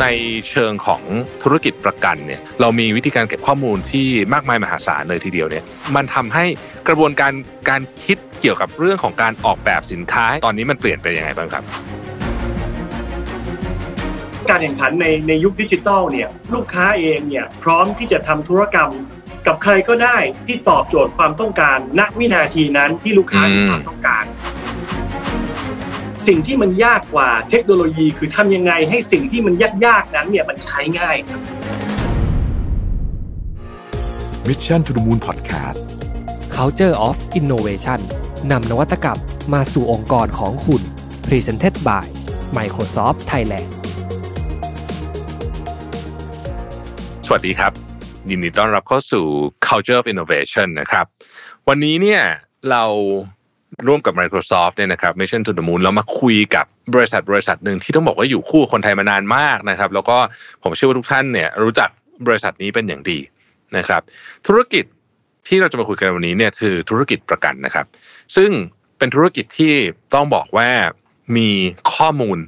[0.00, 0.06] ใน
[0.50, 1.02] เชิงของ
[1.42, 5.64] ธุรกิจประกันเนี่ยเรามีวิธีการเก็บข้อมูลที่มากมายมหาศาลเลยทีเดียวเนี่ย
[5.96, 6.44] มันทำให้
[6.88, 7.32] กระบวนการ
[7.70, 11.64] การคิดเกี่ยวกับเรื่องของการออกแบบสินค้า ตอนนี้มันเปลี่ยนไปยังไงบ้างครับ
[14.48, 18.90] การแข่งขันในในยุคดิจิทัลเนี่ยลูกค้าเองเนี่ยพร้อมที่จะทำธุรกรรม
[19.46, 20.16] กับใครก็ได้
[20.46, 24.24] ที่ตอบโจทย์ความต้องการณวินาทีนั้นที่ลูกค้ามีความต้องการ
[26.28, 29.54] สิ่งที่มันยากกว่าเทคโนโลยี คือทำยังไงให้สิ่งที่มัน
[29.86, 31.40] ยากๆนั้นเนี่ยมันใช้ง่ายครับ
[34.48, 35.80] Mission to the Moon Podcast
[36.56, 38.00] Culture of Innovation
[38.50, 39.18] นำนวัตกรรม
[39.54, 40.82] มาสู่องค์กรของคุณ
[41.26, 42.06] Presented by
[42.56, 43.68] Microsoft Thailand
[47.26, 47.72] สวัสดีครับ
[48.30, 49.24] ยินดีต้อนรับเข้าสู่
[49.66, 51.06] Culture of Innovation นะครับ
[51.68, 52.22] วันนี้เนี่ย
[52.70, 52.84] เรา
[53.86, 60.16] ร่วมกับ Microsoft เนี่ยนะครับ Mission to the Moon เรามาคุยกับบริษัทบริษัทหนึ่งที่ต้องบอกว่าอยู่คู่คนไทยมานานมากนะครับ แล้วก็
[60.62, 61.88] ผมเชื่อว่าทุกท่านเนี่ยรู้จัก
[62.26, 63.18] บริษัทนี้เป็นอย่างดี
[63.76, 64.02] นะครับ
[64.46, 64.84] ธุรกิจ
[65.48, 67.86] ที่เราจะมาคุยกันวันนี้เนี่ยคือธุรกิจประกันนะครับ
[68.36, 68.50] ซึ่ง
[68.98, 69.74] เป็นธุรกิจที่
[70.14, 70.68] ต้องบอกว่า
[71.36, 71.50] มี
[71.92, 72.38] ข้อมูล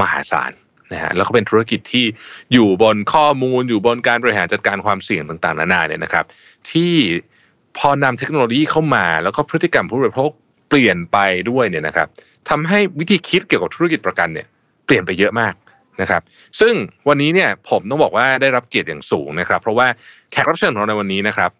[0.00, 0.52] มหาศาล
[0.92, 2.04] นะฮะแล้วก็เป็นธุรกิจที่
[2.52, 6.24] อยู่บนข้อมูล อยู่บนการบริหารจัดการความเสี่ยงต่างๆ นานาเนี่ยนะครับ
[6.70, 6.92] ที่
[7.78, 10.30] พอนำเทคโนโลยีเข้ามาแล้วก็พฤติกรรมผู้บริโภค
[10.68, 11.18] เปลี่ยนไป
[11.50, 12.08] ด้วยเนี่ยนะครับ
[12.48, 14.46] ทำให้วิธีคิดเกี่ยวกับธุรกิจประกันเนี่ย
[14.84, 15.54] เปลี่ยนไปเยอะมาก
[16.00, 16.22] นะครับ
[16.60, 16.74] ซึ่ง
[17.08, 19.86] วันนี้เนี่ยผมต้องบอกว่าได้รับเกียรติอย่างสูงนะครับ เพราะว่า
[20.30, 21.50] แขกรับเชิญของเราในวันนี้นะครับ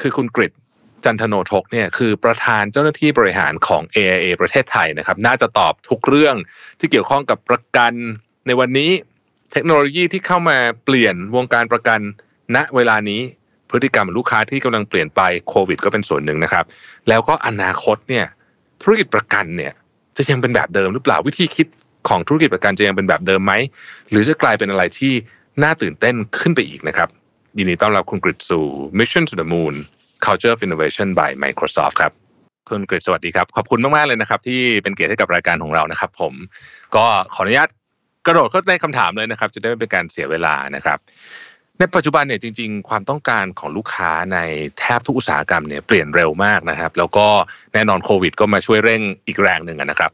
[0.00, 0.52] คือคุณกฤษ
[1.04, 6.36] จันทโนทกเนี่ยคือประธานเจ้าหน้าที่บริหารของ AIA ประเทศไทยนะครับ น่าจะตอบทุกเรื่อง
[6.78, 7.92] ที่เกี่ยวข้องกับประกัน
[8.46, 8.90] ในวันนี้
[9.52, 12.00] เทคโนโลยีที่เข้ามาเปลี่ยนวงการประกัน
[12.56, 13.20] ณเวลานี้
[13.70, 16.64] พฤติกรรมลูกค้าที่กำลังเปลี่ยนไปโควิด ก็เป็นส่วนหนึ่งนะครับ
[17.08, 18.26] แล้วก็อนาคตเนี่ย
[18.82, 19.72] ธุรกิจประกันเนี่ย
[20.16, 21.66] จะยังเป็นแบบเดิมหรือเปล่าวิธีคิด
[22.08, 23.52] ของธุรกิจประกันจะยังเป็นแบบเดิมไหม
[24.10, 25.12] หรือจะกลายเป็นอะไรที่
[25.62, 27.08] น่าตื่นเต้นขึ้นไปอีกนะครับ
[27.58, 28.64] ยินดีต้อนรับคุณกฤษสู่
[28.98, 29.74] Mission to the Moon
[30.24, 32.12] Culture of Innovation by Microsoft ครับ
[32.68, 36.32] คุณกฤษสวัสดีครับขอบคุณมากๆเลยนะครับ ที่เป็นเกียรติให้กับรายการของเรานะครับ ผม
[36.94, 37.04] ก็
[37.34, 37.68] ขออนุญาต
[38.26, 40.98] กระโดดเข้าในคำถามเลยนะครับ จะได้ไม่เป็นการเสียเวลานะครับ
[41.78, 44.38] ในปัจจุบันเนี่ยจริง ๆ ความต้องการของลูกค้าใน
[44.78, 47.26] แทบทุกอุตสาหกรรมเนี่ยเปลี่ยนเร็วมากนะครับ แล้วก็
[47.74, 50.10] แน่นอนโควิด ก็มาช่วยเร่งอีกแรงหนึ่งนะครับ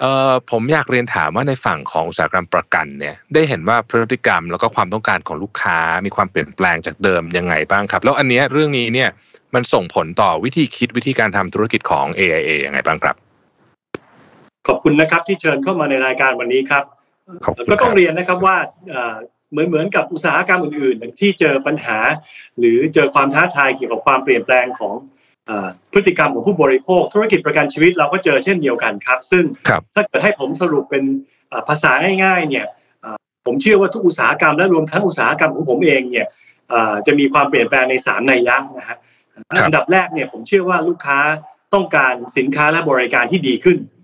[0.00, 9.08] เอ่อผมอยากเรียนถามว่าในฝั่งของอุตสาหกรรมประกันเนี่ยได้เห็นว่าพฤติกรรมแล้วก็ความต้องการของลูกค้ามีความเปลี่ยนแปลงจากเดิมยังไงบ้างครับ แล้วอันเนี้ยเรื่องนี้เนี่ย
[9.54, 13.16] มันส่งผลต่อวิธีคิดวิธีการทำธุรกิจของ AIA ยังไงบ้างครับ
[14.68, 16.84] ขอบคุณนะครับที่เชิญเข้ามาในรายการวันนี้ครับ
[17.44, 18.56] ขอบคุณก็ต้องครับเรียนนะครับว่า
[19.52, 21.98] เอ่อเหมือนเหมือนกับอุตสาหกรรมอื่นๆ ที่เจอปัญหา
[22.58, 24.94] หรือเจอความท้าทายเกี่ยวกับความเปลี่ยนแปลงของ
[25.46, 31.04] เอ่อพฤติกรรมของผู้บริโภค ธุรกิจประกันชีวิตเราก็เจอเช่นเดียวกันครับ ซึ่งครับถ้าเกิดให้ผมสรุปเป็น
[31.48, 31.92] เอ่อภาษา
[32.24, 32.66] ง่ายๆเนี่ย
[33.00, 33.16] เอ่อ
[33.46, 36.26] ผมเชื่อว่าทุกอุตสาหกรรมและรวมทั้งอุตสาหกรรมของผมเองเนี่ย
[36.70, 38.98] เอ่อจะมีความเปลี่ยนแปลงในสามนัยยะนะฮะ
[39.66, 41.18] อันดับแรกเนี่ยผมเชื่อว่าลูกค้า
[41.74, 43.99] ต้องการสินค้าและบริการที่ดีขึ้นอืม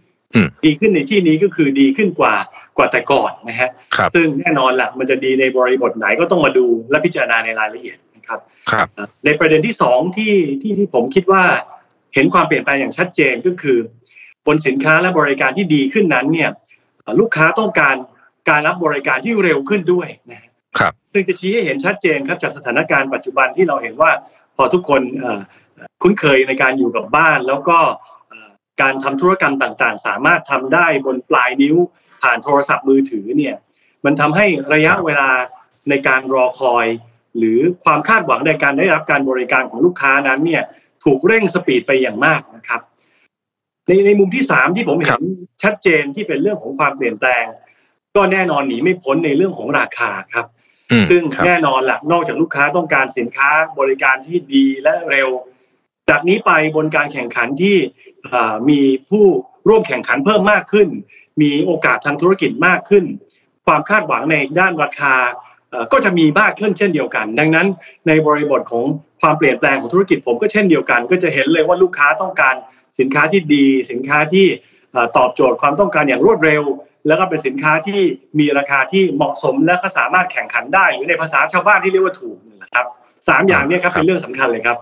[0.64, 2.34] ดีขึ้นในที่นี้ก็คือดีขึ้นกว่า
[2.76, 8.86] กว่าแต่ก่อนนะฮะครับซึ่งแน่นอนแหละมันจะดีในบริบทไหนก็ต้องมาดูและพิจารณาในรายละเอียดนะครับครับ
[9.24, 11.44] ในประเด็นที่สองที่ที่ที่ผมคิดว่า
[12.14, 13.78] เห็นความเปลี่ยนแปลงอย่างชัดเจนก็คือ
[14.46, 16.50] บนสินค้าและบริการที่ดีขึ้นนั้นเนี่ย
[17.20, 17.96] ลูกค้าต้องการ
[18.48, 24.10] การรับบริการที่เร็วขึ้นด้วยนะฮะครับซึ่งจะชี้ให้เห็นชัดเจนครับจากสถานการณ์ปัจจุบันที่เราเห็นว่า
[24.56, 25.40] พอทุกคนเอ่อ
[26.02, 27.78] คุ้นเคยในการอยู่กับบ้าน แล้วก็
[28.25, 28.25] เอ่อ
[28.80, 31.76] การทำธุรกรรมต่างๆ สามารถทำได้บนปลายนิ้ว
[32.22, 33.54] ผ่านโทรศัพท์มือถือเนี่ย
[34.04, 35.30] มันทำให้ระยะเวลา
[35.88, 36.86] ในการรอคอย
[37.38, 40.62] หรือความคาดหวังในการได้รับการบริการของลูกค้านั้นเนี่ย
[41.04, 42.80] ถูกเร่งสปีดไปอย่างมากนะครับ
[43.86, 45.22] ในในมุมที่สามที่ผมคเห็รันบ
[45.62, 47.44] ชัดเจนที่เป็นเรื่องของความเปลี่ยนแปลง
[48.16, 50.46] ก็แน่นอนหนีไม่พ้นในเรื่องของราคาครับ
[50.90, 55.28] อืมซึ่งครับแน่นอนแหละนอกจากลูกค้าต้องการสินค้าบริการที่ดีและเร็ว
[56.10, 58.05] จากนี้ไปบนการแข่งขันที่เอ่อ
[58.70, 59.26] มีผู้
[59.68, 60.88] ร่วมแข่งขันเพิ่มมากขึ้น
[61.42, 63.04] มีโอกาสทางธุรกิจมากขึ้น
[63.66, 65.14] ความคาดหวังในด้านราคา
[65.92, 67.66] ก็จะมีมากขึ้นเช่นเดียวกัน ดังนั้น
[68.06, 68.84] ในบริบทของ
[69.20, 72.54] ความเปลี่ยนแปลงของธุรกิจผมก็เช่นเดียวกัน ก็จะเห็นเลยว่าลูกค้าต้องการ
[72.98, 74.46] สินค้าที่ดี สินค้าที่
[75.16, 76.62] ตอบโจทย์ความต้องการอย่างรวดเร็ว
[77.06, 78.00] แล้วก็เป็นสินค้าที่
[78.38, 82.86] มีราคาที่เหมาะสมและก็สามารถแข่งขันได้ หรือในภาษาชาวบ้านที่เรียกว่าถูกนะครับ
[83.28, 84.76] สามอย่างนี้ครับเป็นเรื่องสำคัญเลยครับ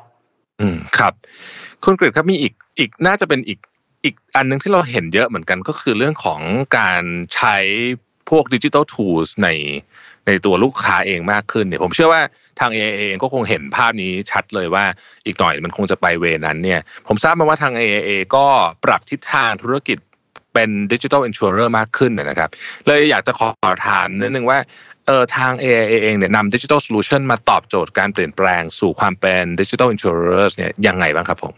[0.61, 1.13] อืมครับ
[1.85, 3.59] คุณกฤษครับมีอีกอีกน่าจะเป็นอีก
[4.05, 6.41] อีกอันหนึงที่เราเห็นเยอะเหมือนกันก็คือเรื่องของ
[6.79, 7.03] การ
[7.35, 7.57] ใช้
[8.31, 9.49] พวกดิจิ t a ลทูสใน
[10.27, 12.23] ในตัวลูกค้าเองมากขึ้นเนี่ยผมเชื่อว่า
[12.61, 14.85] ทาง AA เองก็คงเห็นภาพนี้ชัดเลยว่า
[15.27, 18.47] อีกหน่อยมันคงจะไปเวนั้นเนี่ยผมทราบมาว่าทาง AA ก็
[18.85, 19.99] ปรับทิศทางธุรกิจ
[20.55, 22.51] เป็น digital insurer มากขึ้นนะครับ
[22.87, 23.49] เลยอยากจะขอ
[23.87, 24.59] ถามนิดนึงว่า
[25.07, 31.55] เออทาง AIA เองเนี่ยนำ digital solution มาตอบโจทย์การเปลี่ยนแปลงสู่ความเป็น digital insurer เนี่ยยังไงบ้างครับผม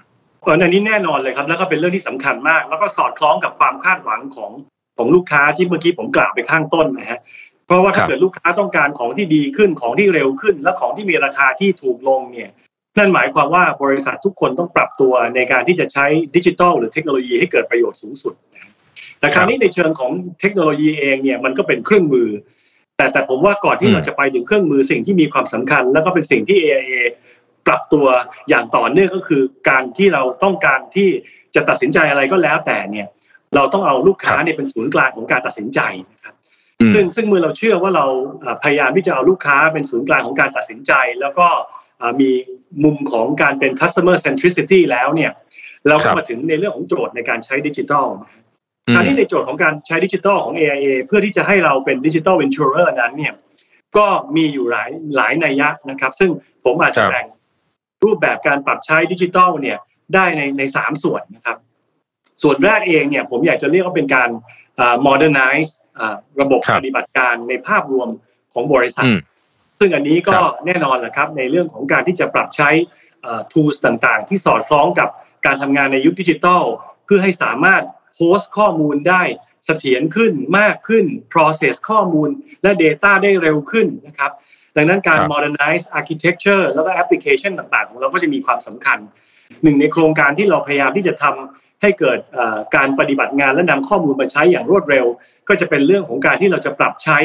[0.50, 4.50] อันนี้แน่นอนเลยครับ แล้วก็เป็นเรื่องที่สำคัญมาก แล้วก็สอดคล้องกับความคาดหวังของ
[4.96, 7.20] ของลูกค้าที่เมื่อกี้ผมกล่าวไปข้างต้นนะฮะ
[7.66, 12.50] เพราะว่าถ้าเกิดลูกค้าต้องการของที่ดีขึ้นของที่เร็วขึ้น และของที่มีราคาที่ถูกลงเนี่ย
[12.98, 16.06] นั่นหมายความว่าบริษัททุกคนต้องปรับตัวในการที่จะใช้
[16.36, 18.72] ดิจิทัลหรือเทคโนโลยีให้เกิดประโยชน์สูงสุดนะ
[19.20, 20.10] แต่คราวนี้ในเชิงของ
[20.40, 22.28] เทคโนโลยีเองเนี่ยมันก็เป็นเครื่องมือ
[22.96, 26.94] แต่แต่ผมว่าก่อนที่เราจะไปถึงเครื่องมือสิ่งที่มีความสำคัญ แล้วก็เป็นสิ่งที่ AIA
[27.66, 28.06] ปรับตัว
[28.48, 31.08] อย่างต่อเนื่องก็คือการที่เราต้องการที่
[31.54, 33.06] จะตัดสินใจอะไรก็แล้วแต่เนี่ย
[33.54, 35.80] เราต้องเอาลูกค้าเนี่ยเป็นศูนย์กลางของการตัดสินใจ
[36.12, 36.34] นะครับ
[36.94, 38.06] ซึ่งซึ่งเมื่อเราเชื่อว่าเรา
[38.62, 41.48] พยายามที่จะเอาลูกค้าเป็นศูนย์กลางของการตัดสินใจ แล้วก็
[42.20, 42.30] มี
[42.84, 45.32] มุมของการเป็น customer centricity แล้วเนี่ย
[45.88, 48.06] เราก็มาถึงในเรื่องของโจทย์ในการใช้ดิจิทัล
[48.94, 53.34] คราวนี้ในโจทย์ของการใช้ดิจิทัลของ AIA เพื่อที่จะให้เราเป็นดิจิทัล insurer นั้นเนี่ย
[53.96, 56.30] ก็มีอยู่หลายหลายนัยยะนะครับ ซึ่ง
[56.64, 57.26] ผมอาจจะแบ่ง
[58.04, 59.78] รูปแบบการปรับใช้ดิจิทัลเนี่ย
[60.14, 61.56] ได้ในในสามส่วนนะครับ
[62.42, 64.28] ส่วนแรกเองเนี่ยผมอยากจะเรียกว่าเป็นการ
[65.06, 65.70] modernize
[66.40, 68.08] ระบบปฏิบัติการในภาพรวม
[68.52, 69.06] ของบริษัท
[69.80, 72.70] ซึ่งอันนี้ก็แน่นอนแหละครับในเรื่องของการที่จะปรับใช้
[73.52, 75.08] tools ต่างๆ ที่สอดคล้องกับ
[75.46, 76.62] การทำงานในยุคดิจิทัล
[77.04, 77.82] เพื่อให้สามารถ
[78.14, 79.22] โพสต์ข้อมูลได้
[79.64, 82.28] เสถียรขึ้นมากขึ้น process ข้อมูล
[82.62, 84.32] และ Data ได้เร็วขึ้นนะครับ
[84.76, 88.98] ดังนั้นการ modernize architecture แล้วก็ application ต่างๆ ของเราก็จะมีความสำคัญ
[89.62, 92.18] หนึ่งในโครงการที่เราพยายามที่จะททำให้เกิด
[92.76, 95.06] การปฏิบัติงานและนำข้อมูลมาใช้อย่างรวดเร็ว
[95.48, 97.18] ก็จะเป็นเรื่องของการที่เราจะปรับใช้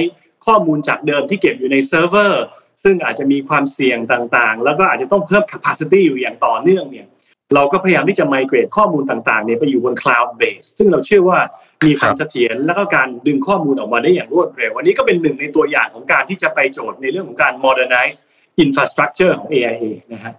[0.46, 2.44] ข้อมูลจากเดิมที่เก็บอยู่ในเซิร์ฟเวอร์
[2.84, 7.08] ซึ่งอาจจะมีความเสี่ยงต่างๆ แล้วก็อาจจะต้องเพิ่ม capacity อยู่อย่างต่อเนื่องเนี่ย
[7.56, 11.40] เราก็พยายามที่จะ migrate ข้อมูลต่างๆเนี่ยไปอยู่บน cloud base ซึ่งเราเชื่อว่า
[11.86, 18.18] มีความเสถียรแล้วก็การดึงข้อมูลออกมาได้อย่างรวดเร็ววันนี้ก็เป็นหนึ่งในตัวอย่างของการที่จะไปโจทย์ในเรื่องของการ modernize
[18.64, 20.34] infrastructure ของ AIA นะฮะ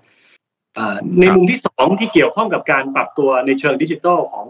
[1.20, 4.46] ในมุมที่สองที่เกี่ยวข้องกับการปรับตัวในเชิงดิจิทัลของ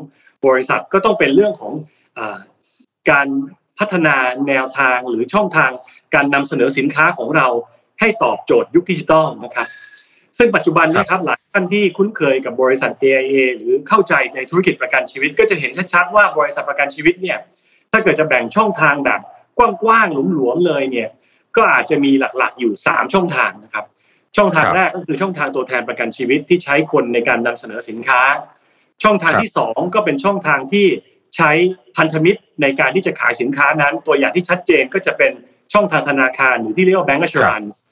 [0.46, 1.72] บริษัทก็ต้องเป็นเรื่องของ
[2.18, 2.20] อ
[3.10, 3.28] การ
[3.78, 4.16] พัฒนา
[4.48, 5.70] แนวทางหรือช่องทาง
[6.14, 7.46] การนำเสนอสินค้าของเรา
[8.00, 9.66] ให้ตอบโจทย์ยุคดิจิทัลนะครับ
[10.38, 17.38] ซึ่งปัจจุบันนี้ครับหลาย ท่านที่คุ้นเคยกับบริษัท AIA หรือเข้าใจในธุรกิจประกันชีวิต ก็จะเห็นชัดๆว่าบริษัทประกันชีวิตเนี่ย
[17.92, 19.20] ถ้าเกิดจะแบ่งช่องทางแบบ
[19.58, 21.08] กว้างๆหลวมๆเลยเนี่ย
[21.56, 23.84] ก็อาจจะมีหลักๆอยู่ 3 ช่องทางนะครับ
[24.36, 28.22] ช่องทางแรกก็คือช่องทางตัวแทนประกันชีวิตที่ใช้คนในการนำเสนอสินค้า
[29.02, 30.86] ช่องทางที่ 2 ก็เป็นช่องทางที่
[31.36, 31.50] ใช้
[31.96, 35.32] พันธมิตรในการที่จะขายสินค้านั้น ตัวอย่างที่ชัดเจนก็จะเป็น
[35.72, 37.86] ช่องทางธนาคารหรือที่เรียกว่า bank assurance ช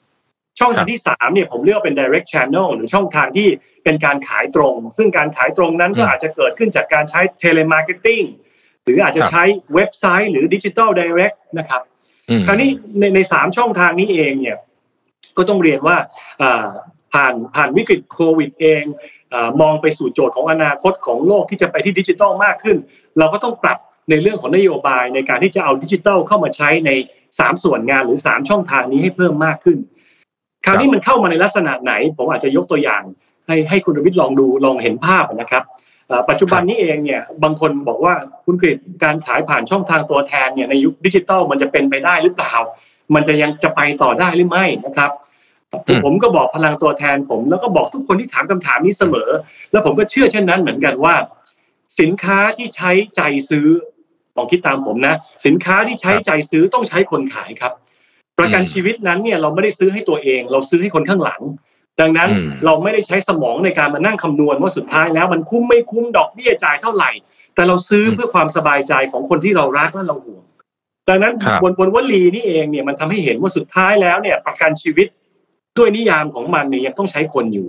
[0.65, 3.47] องทางที่สามเนี่ยผมเรียกว่าเป็น direct channel หรือช่องทางที่
[3.83, 8.25] เป็นการขายตรง ซึ่งการขายตรงนั้นก็อาจจะเกิดขึ้นจากการใช้ telemarketing
[8.83, 9.43] หรืออาจจะใช้
[9.73, 11.81] เว็บไซต์หรือ digital direct นะครับ
[12.47, 12.69] คราวนี้
[12.99, 14.57] ในในสามช่องทางนี้เองเนี่ย
[15.37, 15.97] ก็ต้องเรียนว่า
[17.13, 18.83] ผ่านผ่านวิกฤตโควิดเอง
[19.61, 22.77] มองไปสู่โจทย์ของอนาคตของโลกที่จะไปที่ดิจิทัลมากขึ้น
[23.19, 23.77] เราก็ต้องปรับ
[24.09, 26.91] ในเรื่องของนโยบายในการที่จะเอาดิจิทัลเข้ามาใช้ใน
[27.39, 29.77] สามส่วนงานหรือสามช่องทางนี้ให้เพิ่มมากขึ้น
[30.65, 33.03] คราวนี้มันเข้ามาในลักษณะไหน ผมอาจจะยกตัวอย่าง
[33.47, 35.63] ให้ให้คุณวิทย์ลองดูลองเห็นภาพนะครับ
[36.29, 38.13] ปัจจุบันนี้เองเนี่ยบางคนบอกว่า
[38.45, 42.53] คุณกฤษการขายผ่านช่องทางตัวแทนเนี่ยในยุคดิจิทัลมันจะเป็นไปได้หรือเปล่า
[43.15, 45.11] มันจะยังจะไปต่อได้หรือไม่นะครับ
[46.05, 49.29] ผมก็บอกพลังตัวแทนผม แล้วก็บอกทุกคนที่ถามคำถามนี้เสมอ
[49.71, 51.15] แล้วผมก็เชื่อเช่นนั้นเหมือนกันว่า
[51.99, 53.67] สินค้าที่ใช้ใจซื้อ
[54.37, 55.15] ลองคิดตามผมนะ
[55.45, 57.73] สินค้าที่ใช้ใจซื้อต้องใช้คนขายครับ
[58.39, 61.41] ประกันชีวิตนั้นเนี่ยเราไม่ได้ซื้อให้ตัวเอง เราซื้อให้คนข้างหลัง
[62.01, 62.29] ดังนั้น
[62.65, 67.11] เราไม่ได้ใช้สมองในการมานั่งคำนวณว่าสุดท้ายแล้วมันคุ้มไม่คุ้มดอกเบี้ยจ่ายเท่าไหร่
[67.55, 70.43] แต่เราซื้อเพื่อความสบายใจของคนที่เรารักและเราห่วง
[71.09, 71.33] ดังนั้น
[71.63, 75.07] บนบนวลีนี่เองเนี่ยมันทำให้เห็นว่าสุดท้ายแล้วเนี่ยประกันชีวิต
[75.77, 77.67] ด้วยนิยามของมันเนี่ยยังต้องใช้คนอยู่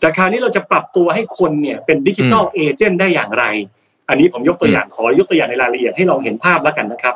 [0.00, 3.44] แต่คราวนี้เราจะปรับตัวให้คนเนี่ยเป็นดิจิทัลเอเจนต์ได้อย่างไร
[4.08, 7.14] อันนี้ผมยกตัวอย่างขอยกตัวอย่างในรายละเอียดให้ลองเห็นภาพแล้วกันนะครับ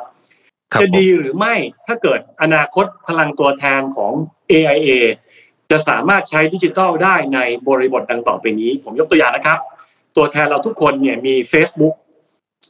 [0.81, 1.55] จะดีหรือไม่
[1.87, 4.13] ถ้าเกิดอนาคตพลังตัวแทนของ
[4.51, 4.89] AIA
[5.71, 9.59] จะสามารถใช้ดิจิทัลได้ในบริบทดังต่อไปนี้ ผมยกตัวอย่างนะครับ
[10.15, 11.95] ตัวแทนเราทุกคนเนี่ยมี Facebook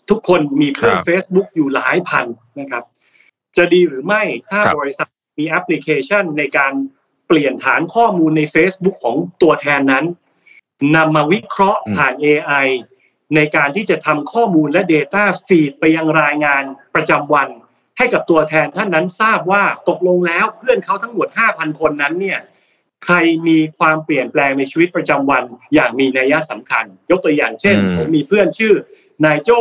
[0.10, 2.26] ทุกคนมีเพื่อน Facebook อยู่หลายพัน
[2.60, 2.84] นะครับ
[3.58, 5.08] จะดีหรือไม่ถ้าบริษัท
[5.40, 6.74] มีแอปพลิเคชันในการ
[7.28, 10.06] เปลี่ยนฐานข้อมูลใน Facebook ของตัวแทนนั้น
[10.96, 12.68] นำมาวิเคราะห์ผ่าน AI
[13.36, 16.64] ในการที่จะทำข้อมูลและ Data ฟีดไปยังรายงาน
[16.96, 17.50] ประจำวัน
[17.98, 22.40] ให้กับตัวแทนท่านนั้นทราบว่าตกลงแล้วเพื่อนเขาทั้งหมด 5,000 คนนั้นเนี่ย
[23.06, 23.16] ใคร
[23.48, 28.74] มีความเปลี่ยนแปลงในชีวิตประจำวันอย่างมีนัยสำคัญ ยกตัวอย่างเช่นผมมีเพื่อนชื่อ
[29.26, 29.60] นายโจ้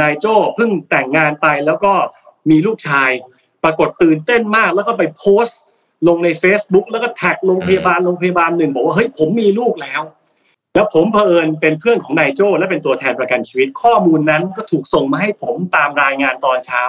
[0.00, 1.92] นายโจ้เพิ่งแต่งงานไปแล้วก็
[2.50, 3.10] มีลูกชาย
[3.64, 5.58] ปรากฏตื่นเต้นมากแล้วก็ไปโพสต์
[6.08, 10.02] ลงใน Facebook แล้วก็แท็กโรงพยาบาลโรงพยาบาลหนึ่งบอกว่าเฮ้ยผมมีลูกแล้ว
[10.74, 16.82] แล้วผมเผอิญเป็นเพื่อนของนายโจ้และเป็นตัวแทนประกันชีวิตข้อมูลนั้นก็ถูกส่งมาให้ผมตามรายงานตอนเช้า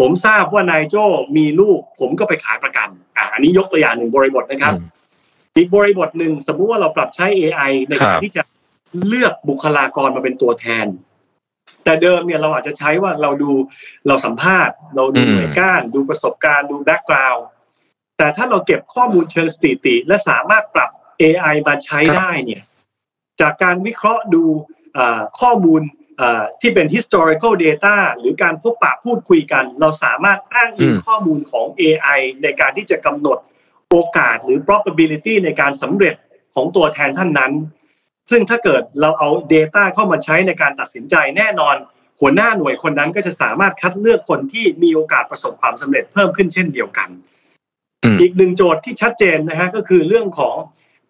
[0.00, 1.04] ผมทราบว่านายโจ้
[1.36, 4.74] มีลูก ผมก็ไปขายประกันอ่าอันนี้ยกตัวอย่างหนึ่งบริบทนะครับ
[5.56, 8.42] อีกบริบทหนึ่งสมมุติว่าเราปรับใช้ AI ในการที่จะ
[9.08, 10.86] เลือกบุคลากรมาเป็นตัวแทน
[11.84, 13.52] แต่เดิมเนี่ยเราอาจจะใช้ว่าเราดู
[14.08, 17.44] เราสัมภาษณ์ เราดูหน่วยก้าน ดูประสบการณ์ดูแบ็กกราวด์
[18.18, 20.90] แต่ถ้าเราเก็บข้อมูลเชิงสถิติ และสามารถปรับ
[21.22, 22.62] AI มาใช้ได้เนี่ย
[23.40, 24.44] จากการวิเคราะห์ดู
[25.40, 25.82] ข้อมูล
[26.60, 33.38] ที่เป็น historical data หรือการพบปะพูดคุยกัน เราสามารถอ้างอิงข้อมูลของ AI ในการที่จะกำหนด
[33.90, 36.14] โอกาสหรือ probability ในการสำเร็จ
[36.54, 37.52] ของตัวแทนท่านนั้น
[38.30, 41.76] ซึ่งถ้าเกิดเราเอา Data เข้ามาใช้ในการตัดสินใจแน่นอน
[42.20, 47.08] หัวหน้าหน่วยคนนั้นก็จะสามารถคัดเลือกคนที่มีโอกาสประสบความสำเร็จเพิ่มขึ้นเช่นเดียวกัน
[48.20, 50.56] อีกหนึ่งโจทย์ที่ชัดเจนนะฮะก็คือเรื่องของ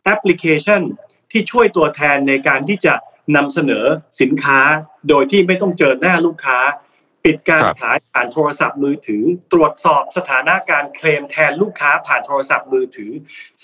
[0.05, 0.83] แอปพลิเคชัน
[1.33, 2.95] ที่ช่วยตัวแทนในการที่จะ
[3.37, 3.85] นำเสนอ
[4.21, 4.61] สินค้า
[5.09, 6.59] โดยที่ไม่ต้องเจอหน้าลูกค้า
[7.25, 13.11] ปิดการขายผ่านโทรศัพท์มือถือ ตรวจสอบสถานะการเคลมแทนลูกค้าผ่านโทรศัพท์มือถือ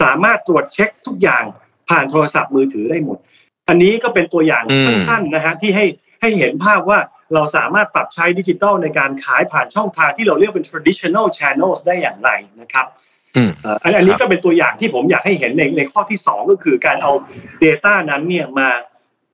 [0.02, 1.44] สามารถตรวจเช็คทุกอย่าง
[1.90, 3.18] ผ่านโทรศัพท์มือถือได้หมด
[3.68, 5.86] อันนี้ก็เป็นตัวอย่างสั้นๆนะฮะที่ให้
[6.20, 6.98] ให้เห็นภาพว่า
[7.34, 12.30] เราสามารถปรับใช้ดิจิทัลในการขายผ่านช่องทางที่เราเรียกเป็น traditional channels ได้อย่างไร
[12.60, 12.86] นะครับ
[13.82, 17.12] อันนี้ก็เป็นตัวอย่างที่ผมอยากให้เห็นในในข้อที่ 2 ก็คือการเอา
[17.64, 18.68] Data นั้นเนี่ยมา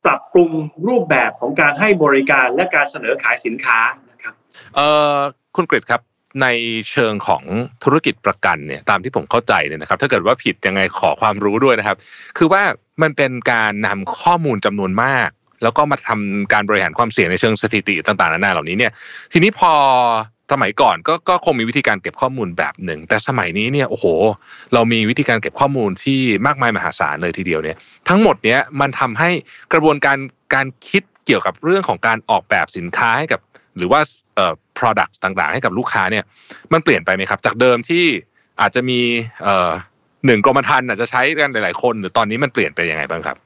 [0.04, 0.50] ปรับปรุง
[0.88, 3.80] รูปแบบของการให้บริการและการเสนอขายสินค้า
[4.10, 4.34] นะครับ
[4.74, 5.16] เอ่อ
[5.56, 6.02] คุณกฤษครับ
[6.42, 6.46] ใน
[6.90, 7.42] เชิงของ
[7.84, 11.96] ธุรกิจประกันเนี่ยตามที่ผมเข้าใจเนี่ยนะครับ ถ้าเกิดว่าผิดยังไงขอความรู้ด้วยนะครับ
[12.38, 12.62] คือว่า
[13.02, 15.28] มันเป็นการนำข้อมูลจำนวนมาก
[15.62, 18.92] แล้วก็มาทำการบริหารความเสี่ยงในเชิงสถิติต่างๆนานาเหล่านี้เนี่ย
[19.32, 19.72] ทีนี้พอ
[20.52, 24.06] สมัยก่อนก็ก็คงมีวิธีการเก็บข้อมูลแบบหนึ่ง แต่สมัยนี้เนี่ยโอ้โห
[24.74, 27.76] เรามีวิธีการเก็บข้อมูลที่มากมายมหาศาลเลยทีเดียวเนี่ย
[28.08, 29.30] ทั้งหมดเนี้ยมันทำให้
[29.72, 30.18] กระบวนการ
[30.54, 33.40] การคิดเกี่ยวกับเรื่องของการออกแบบสินค้าให้กับ
[33.76, 34.00] หรือว่า
[34.36, 36.24] เอ่อ product ต่างๆ ให้กับลูกค้าเนี่ย
[36.72, 38.04] มันเปลี่ยนไปไหมครับ จากเดิมที่
[38.60, 39.00] อาจจะมี
[39.42, 39.70] เอ่อ
[40.26, 43.36] หนึ่งกรมธรรม์อาจจะใช้กันหลายๆ คน หรือตอนนี้มันเปลี่ยนไปยังไงบ้างครับ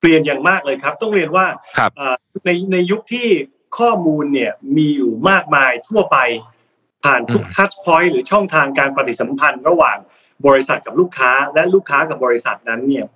[0.00, 1.46] เปลี่ยนอย่างมากเลยครับ ต้องเรียนว่า
[2.44, 3.26] ในในยุคที่
[3.78, 6.18] ข้อมูลเนี่ยมีอยู่มากมายทั่วไป
[7.04, 9.96] ผ่านทุกทัชพอยต์หรือช่องทางการปฏิสัมพันธ์ระหว่าง
[10.46, 13.06] บริษัทกับลูกค้าและลูกค้ากับบริษัทนั้นเนี่ย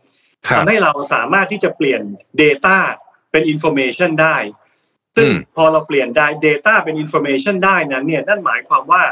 [0.57, 2.01] ทำให้เราสามารถที่จะเปลี่ยน
[2.43, 2.79] Data
[3.31, 4.37] เป็น Information ได้
[5.17, 9.03] ซึ่งพอเราเปลี่ยนได้ Data เป็น Information ได้นั้นเนี่ยนั่นหมายความว่า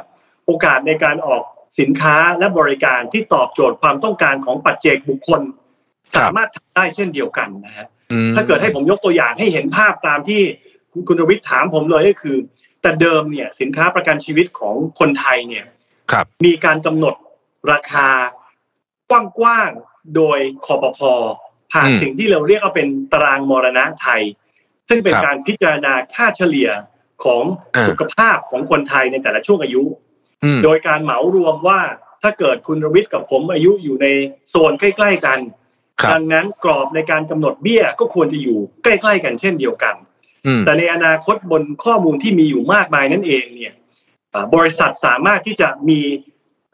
[0.46, 1.42] โอกาสในการออก
[1.80, 5.40] สินค้าและบริการที่ตอบโจทย์ความต้องการของปัจเจกบุคคล
[6.18, 7.86] สามารถทำได้เช่นเดียวกันนะฮะ
[8.34, 10.42] ถ้าเกิดให้ผมยกตัวอย่างให้เห็นภาพตามที่
[11.08, 12.36] คุณรวิทย์ถามผมเลยก็คือ
[12.82, 15.64] แต่เดิมเนี่ยสินค้าประกันชีวิตของคนไทยเนี่ย
[16.44, 17.14] มีการกำหนด
[17.72, 18.08] ราคา
[19.10, 21.12] กว้างๆโดยคอปพอ
[21.72, 24.22] ผ่านสิ่งที่เราเรียกว่าเป็นตารางมรณะไทย
[24.88, 26.70] ซึ่งเป็นการพิจารณาค่าเฉลี่ย
[27.24, 27.44] ของ
[27.88, 29.82] สุขภาพของคนไทยในแต่ละช่วงอายุ
[30.64, 31.80] โดยการเหมารวมว่า
[32.22, 34.06] ถ้าเกิดคุณรวิทย์กับผมอายุอยู่ใน
[34.48, 35.38] โซนใกล้ ๆ กัน
[36.12, 39.94] ดังนั้นกรอบในการกำหนดเบี้ยก็ควรจะอยู่ใกล้ ๆ กันเช่นเดียวกัน
[40.64, 43.74] แต่ในอนาคตบนข้อมูลที่มีอยู่มากมายนั่นเองเนี่ย
[44.54, 46.00] บริษัทสามารถที่จะมี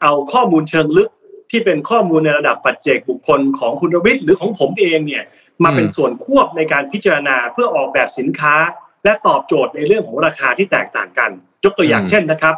[0.01, 1.09] เอาข้อมูลเชิงลึก
[1.51, 5.23] ที่เป็นข้อมูลในระดับปัจเจกบุคคลของคุณรวิทย์หรือของผมเองเนี่ย
[5.63, 8.55] มาเป็นส่วนควบในการพิจารณาเพื่อออกแบบสินค้า
[9.03, 11.31] และตอบโจทย์ในเรื่องของราคาที่แตกต่างกัน
[11.63, 12.55] ยกตัวอย่างเช่นนะครับ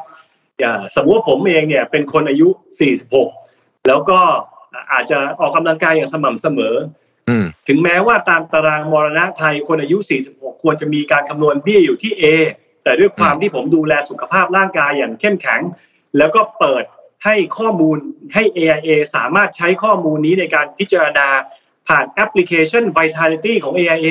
[0.95, 2.49] สมมติว่าผมเองเนี่ยเป็นคนอายุ
[3.17, 4.19] 46 แล้วก็
[4.91, 6.75] อาจจะออกกำลังกายอย่างสม่ำเสมอ
[7.67, 9.97] ถึงแม้ว่าตามตารางมรณะไทยคนอายุ
[10.31, 12.23] 46 ควรจะมีการคำนวณเบี้ยอยู่ที่ A
[12.83, 15.61] แต่ด้วยความที่ผมดูแลสุขภาพร่างกายอย่างเข้มแข็ง
[16.17, 16.83] แล้วก็เปิด
[17.25, 17.97] ให้ข้อมูล
[18.33, 21.27] ให้ AIA สามารถใช้ข้อมูลนี้ในการพิจารณา
[21.87, 24.09] ผ่านแอปพลิเคชัน Vitality ของ AIA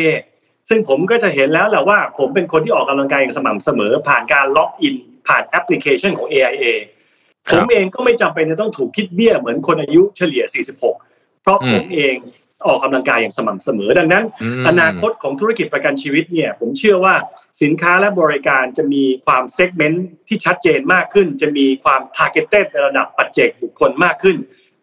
[0.68, 4.96] ซึ่งผมก็จะเห็นแล้วแหละว่าผมเป็นคนที่ออกกำลังกายอย่างสม่ำเสมอ ผ่านการล็อกอิน
[5.26, 6.66] ผ่านแอปพลิเคชันของ AIA
[7.50, 10.44] ผมเองก็ไม่จำเป็นจะต้องถูกคิดเบี้ยเหมือนคนอายุเฉลี่ย
[10.94, 12.14] 46 เพราะผมเอง
[12.66, 14.24] ออกกำลังกายอย่างสม่ำเสมอ ดังนั้น
[14.68, 17.14] อนาคตของธุรกิจประกันชีวิตเนี่ยผมเชื่อว่า
[17.62, 24.36] สินค้าและบริการจะมีความ segment ที่ชัดเจนมากขึ้น จะมีความ targeted ในระดับปัจเจกบุคคลมากขึ้น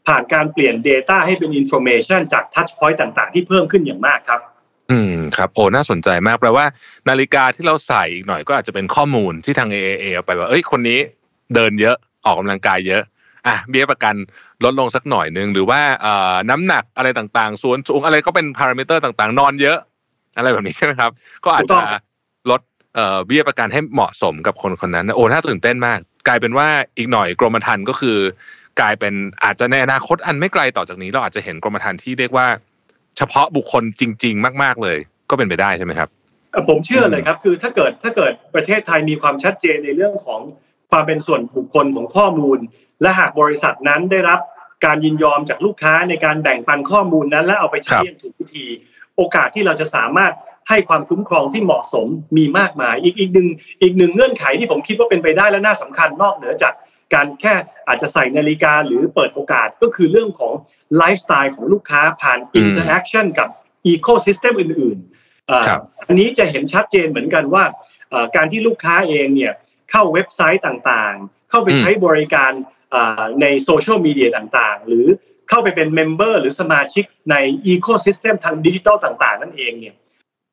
[0.07, 4.41] ผ่านการเปลี่ยน data ให้เป็น information จาก touchpoint่าง ๆ ที่เพิ่มขึ้นอย่างมากครับ
[4.91, 6.65] อืมครับโอ้น่าสนใจมากแปลว่า
[7.09, 10.99] นาฬิกาที่เราใส่อีกหน่อยก็อาจจะเป็นข้อมูลที่ทาง AAA เอาไปว่าเอ้ยคนนี้
[11.55, 13.03] เดินเยอะออกกำลังกายเยอะ
[13.47, 14.15] อะเบี้ยประกัน
[14.63, 19.77] ลดลงสักหน่อยหนึ่งหรือว่าเอ่อน้ำหนักอะไรต่างๆ ส่วนสูงอะไรก็เป็นพารามิเตอร์ต่างๆ นอนเยอะ
[20.37, 21.11] อะไรแบบนี้ใช่ไหมครับ
[21.45, 21.79] ก็อาจจะ
[22.49, 22.61] ลด
[22.95, 28.17] เอ่อเบี้ยประกันให้เหมาะสมกับคนคนนั้นโอ้น่าตื่นเต้นมาก กลายเป็นว่าอีกหน่อยกรมธรรม์ก็คือ
[28.81, 32.47] กลายเป็นอาจจะในอนาคตอันไม่ไกลต่อจากนี้ เราอาจจะเห็นกรมธรรม์ที่เรียกว่า
[33.17, 34.97] เฉพาะบุคคลจริง ๆ มาก ๆ เลย
[35.29, 36.09] ก็เป็นไปได้ใช่ไหมครับ
[36.69, 40.41] ผมเชื่อเลยครับคือถ้าเกิดถ้าเกิดประเทศไทยมีความชัดเจนในเรื่องของ
[40.91, 42.59] ความเป็นส่วนบุคคลของข้อมูล
[43.01, 44.39] และหากบริษัทนั้นได้รับ
[44.85, 48.65] การยินยอมจากลูกค้าในการแบ่งปันข้อมูลนั้น และเอาไปใช้ครับอย่างถูกวิธี
[49.15, 50.33] โอกาสที่เราจะสามารถ
[50.69, 53.47] ให้ความคุ้มครองที่เหมาะสมมีมากมาย อีกอีกหนึ่ง
[53.81, 56.73] อีกหนึ่งเงื่อนไขที่ผมคิดว่าเป็นไปได้และน่าสำคัญนอกเหนือจาก
[57.13, 57.53] การแค่
[57.87, 60.53] อาจจะใส่นาฬิกาหรือเปิดโอกาสก็คือเรื่องของ
[60.97, 63.49] ไลฟ์สไตล์ของลูกค้าผ่านอืม interaction กับ
[63.85, 67.63] ecosystem อื่นๆอ่าครับอันนี้จะเห็นชัดเจนเหมือนกันว่า
[68.09, 69.53] เอ่อการที่ลูกค้าเองเนี่ย
[69.91, 72.74] เข้าเว็บไซต์ต่างๆ เข้าไปใช้บริการอ่า
[73.41, 75.05] ในโซเชียลมีเดียต่างๆ หรือ
[75.49, 77.35] เข้าไปเป็น member หรือสมาชิกใน
[77.65, 79.95] ecosystem ทางดิจิทัลต่างๆ นั่นเองเนี่ย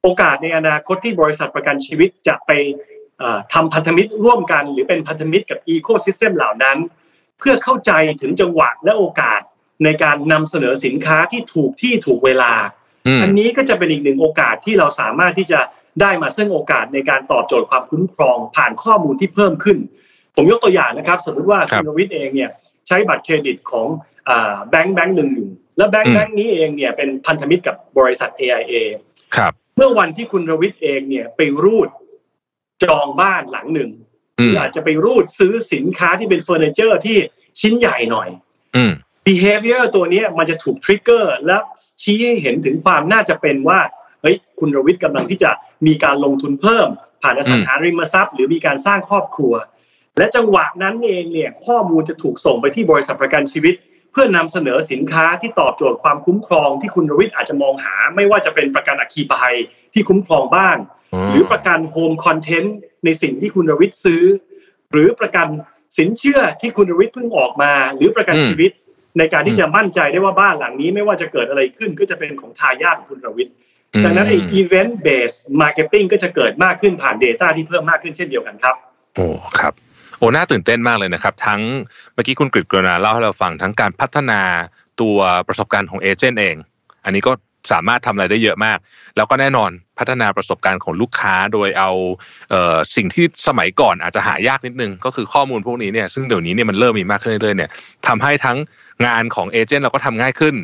[0.02, 2.50] โอกาสในอนาคตที่บริษัทประกันชีวิตจะไป
[3.18, 6.78] เอ่อทำพันธมิตรร่วมกัน หรือเป็นพันธมิตรกับ ecosystem เหล่านั้น
[7.38, 9.40] เพื่อเข้าใจถึงจังหวะและโอกาส
[9.84, 12.52] ในการนำเสนอสินค้าที่ถูกที่ถูกเวลา
[13.06, 15.60] อืมอันนี้ก็จะเป็นอีกหนึ่งโอกาสที่เราสามารถที่จะ
[16.00, 19.78] ได้มาซึ่งโอกาสในการตอบโจทย์ความคุ้มครองผ่านข้อมูลที่เพิ่มขึ้น
[20.36, 22.50] ผมยกตัวอย่างนะครับ สมมติว่าครัคุบณรวิทย์เองเนี่ย
[22.86, 23.86] ใช้บัตรเครดิตของ
[24.70, 28.74] แบงก์แบงก์หนึ่งอยู่ แล้วแบงก์อืมแบงก์นี้เองเนี่ยเป็นพันธมิตรกับบริษัท AIA
[29.36, 31.88] ครับเมื่อวันที่คุณรวิทย์เองเนี่ยไปรูด
[32.84, 33.90] จองบ้านหลังหนึ่ง
[34.36, 37.18] หอืรืมออาจจะไปรูดซื้อสินค้าที่เป็นเฟอร์นิเจอร์ที่
[37.60, 38.28] ชิ้นใหญ่หน่อย
[38.76, 38.92] อืม
[39.26, 41.56] behavior ตัวเนี้ยมันจะถูก trigger และ
[42.02, 43.80] ชี้ให้เห็นถึงความน่าจะเป็นว่า
[44.22, 45.50] เฮ้ยคุณรวิทย์กำลังที่จะ
[45.86, 46.88] มีการลงทุนเพิ่ม
[47.22, 49.52] ผ่านอสังหาริมทรัพย์ หรือมีการสร้างครอบครัว
[50.18, 53.74] และจังหวะนั้นเองเนี่ยข้อมูลจะถูกส่งไปที่บริษัทประกันชีวิต
[54.12, 59.56] เพื่อนำเสนอสินค้าที่ตอบโจทย์ความคุ้มครองที่คุณรวิทย์อาจจะมองหา ไม่ว่าจะเป็นประกันอัคคีภัย
[59.94, 60.78] ที่คุ้มครองบ้าน
[61.30, 64.22] หรือประกันโฮมคอนเทนต์ในสิ่งที่คุณรวิทย์ซื้อ
[64.92, 65.46] หรือประกัน
[65.98, 68.70] สินเชื่อที่คุณรวิทย์เพิ่งออกมา หรือประกันอืมชีวิต
[69.18, 73.54] ในการที่จะมั่นใจได้ว่าบ้านหลังนี้ไม่ว่าจะเกิดอะไรขึ้นก็จะเป็นของทายาทของคุณรวิทย์
[74.04, 78.74] ดังนั้นไอ้ event based marketing ก็จะเกิดมากขึ้นผ่าน Data ที่เพิ่มมากขึ้นเช่นเดียวกันครับ
[79.16, 79.26] โอ้
[79.58, 81.60] ครับโอ้น่าตื่นเต้นมากเลยนะครับ ทั้ง
[82.14, 84.40] เมื่อกี้คุณกฤษกรณาเล่าให้เราฟังทั้งการพัฒนา
[85.00, 85.16] ตัว
[85.48, 86.56] ประสบการณ์ของเอเจนต์เอง
[87.04, 87.32] อันนี้ก็
[87.72, 88.78] สามารถทำอะไรได้เยอะมาก
[89.16, 91.90] แล้วก็แน่นอนพัฒนาประสบการณ์ของลูกค้าโดยเอา
[92.50, 97.70] เออสิ่งที่สมัยก่อนอาจจะหายากนิดนึง ก็คือข้อมูลพวกนี้เนี่ยซึ่งเดี๋ยวนี้เนี่ยมันเริ่มมีมากขึ้นเรื่อยๆเนี่ย
[98.06, 98.58] ทำให้ทั้ง
[99.06, 100.54] งานของเอเจนต์เราก็ทำง่ายขึ้น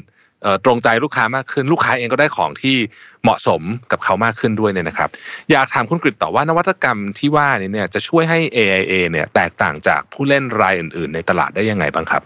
[0.65, 2.77] ตรงใจลูกค้ามากขึ้น ลูกค้าเองก็ได้ของที่
[3.23, 5.09] เหมาะสมกับเขามากขึ้นด้วยเนี่ยนะครับ
[5.51, 12.23] อยากถามคุณกฤษต่อว่านวัตกรรมที่ว่านี้เนี่ยจะช่วยให้ AIA เนี่ยแตกต่างจากผู้เล่นรายอื่น ๆ ในตลาดได้ยังไงบ้างครับ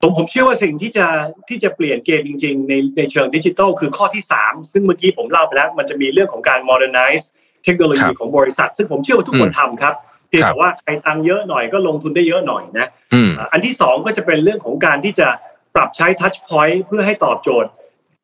[0.00, 1.06] ผมผมเชื่อว่าสิ่งที่จะ
[1.48, 7.24] ที่จะเปลี่ยนเกมจริง ๆ ในในเชิงดิจิทัลคือข้อที่ 3 ซึ่งเมื่อกี้ผมเล่าไปแล้ว มันจะมีเรื่องของการ modernize
[7.64, 9.94] เทคโนโลคยีรับของบริษัท ซึ่งผมเชื่อว่าทุกคนทำครับ
[10.28, 15.28] เพียงครับแต่ว่าใครตังค์เยอะหน่อยก็ลงทุนได้เยอะหน่อยนะอืมอันที่สองก็จะเป็นเรื่องของการที่จะ
[15.74, 17.70] ปรับใช้ touch point เพื่อให้ตอบโจทย์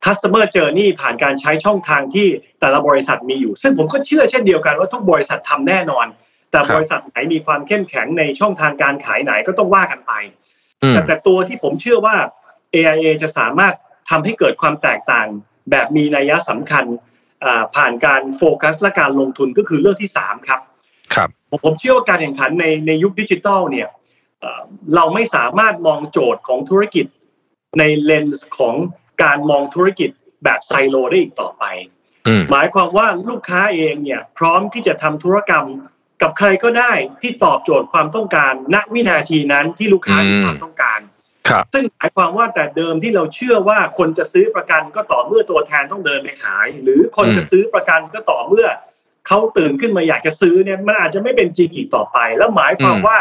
[0.04, 2.28] customer journey ผ่านการใช้ช่องทางที่
[2.60, 6.06] แต่ละบริษัทมีอยู่ ซึ่งผมก็เชื่อเช่นเดียวกันว่าทุกบริษัททำแน่นอน
[6.50, 10.12] แต่ครับบริษัทไหนมีความเข้มแข็งในช่องทางการขายไหนก็ต้องว่ากันไป
[10.82, 12.16] อืมแต่แต่ตัวที่ผมเชื่อว่า
[12.74, 13.74] AIA จะสามารถ
[14.10, 15.26] ทำให้เกิดความแตกต่าง
[15.70, 16.84] แบบมีนัยสำคัญ
[17.44, 20.60] อ่าผ่านการโฟกัสและการลงทุนก็คือเรื่องที่ 3 ครับ
[21.14, 23.88] ครับผมผมเชื่อว่าการแข่งขันในในยุคดิจิทัลเนี่ย
[24.40, 24.62] เอ่อ
[24.94, 27.06] เราไม่สามารถมองโจทย์ของธุรกิจ
[27.78, 28.74] ในเลนส์ของ
[29.22, 30.10] การมองธุรกิจ
[30.44, 31.64] แบบไซโลได้อีกต่อไป
[32.26, 35.66] อืมหมายความว่าลูกค้าเองเนี่ยพร้อมที่จะทำธุรกรรม
[36.22, 41.00] กับใครก็ได้ที่ตอบโจทย์ความต้องการ ณวินาทีนั้นที่ลูกค้ามีความต้องการ
[41.48, 48.66] ครับซึ่งหมายความว่าแต่เดิมที่เราเชื่อว่าคนจะซื้อประกันก็ต่อเมื่อตัวแทนต้องเดินไปขาย หรือคนอืมจะซื้อประกันก็ต่อเมื่อ
[49.26, 53.18] เขาตื่นขึ้นมาอยากจะซื้อเนี่ยมันอาจจะไม่เป็นจริงอีกต่อไป แล้วหมายความว่า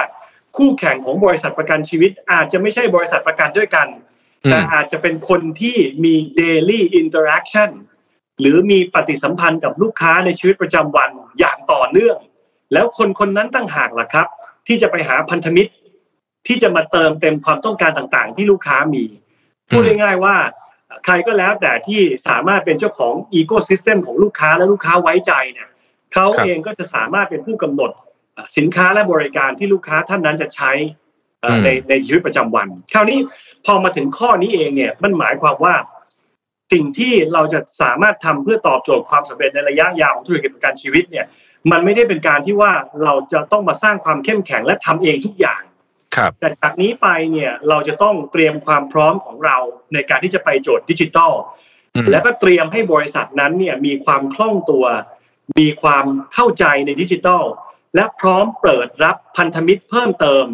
[0.57, 7.69] คู่แข่งของบริษัทประกันชีวิต อาจจะไม่ใช่บริษัทประกันด้วยกันอื แต่มอาจจะเป็นคนที่มี daily interaction
[8.39, 12.17] หรือมีปฏิสัมพันธ์กับลูกค้าในชีวิตประจำวันอย่างต่อเนื่อง
[12.73, 14.27] แล้วคนคนนั้นตั้งหากล่ะครับ
[14.67, 15.71] ที่จะไปหาพันธมิตร
[16.47, 19.03] ที่จะมาเติมเต็มความต้องการต่างๆ ที่ลูกค้ามี
[19.69, 20.35] พูดง่ายๆว่า
[21.05, 25.69] ใครก็แล้วแต่ที่สามารถเป็นเจ้าของอีโคซิสเต็มของลูกค้าและลูกค้าไว้ใจเนี่ย
[26.13, 27.91] เขาครับเองก็จะสามารถเป็นผู้กำหนด
[28.57, 31.08] สินค้าและบริการที่ลูกค้าท่านนั้นจะใช้เอ่อ
[31.63, 33.19] ในในชีวิตประจำวัน คราวนี้
[33.65, 35.75] พอมาถึงข้อนี้เองเนี่ยมันหมายความว่า
[36.73, 41.25] สิ่งที่เราจะสามารถทำเพื่อตอบโจทย์ความสำเร็จในระยะยาวของธุรกิจประกันชีวิตเนี่ย
[41.71, 42.73] มันไม่ได้เป็นการที่ว่า
[43.03, 45.61] เราจะต้องมาสร้างความเข้มแข็งและทำเองทุกอย่าง
[46.15, 49.57] ครับแต่จากนี้ไปเนี่ยเราจะต้องเตรียมความพร้อมของเรา
[49.93, 51.33] ในการที่จะไปโจทย์ดิจิทัล
[51.95, 54.85] อืมแล้วก็เตรียมให้บริษัทนั้นเนี่ยมีความคล่องตัว
[55.59, 57.43] มีความเข้าใจในดิจิทัล
[57.95, 60.45] และพร้อมเปิดรับพันธมิตรเพิ่มเติม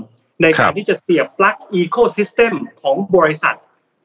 [0.41, 3.55] ในการที่จะเสียบปลั๊ก ecosystem ของบริษัท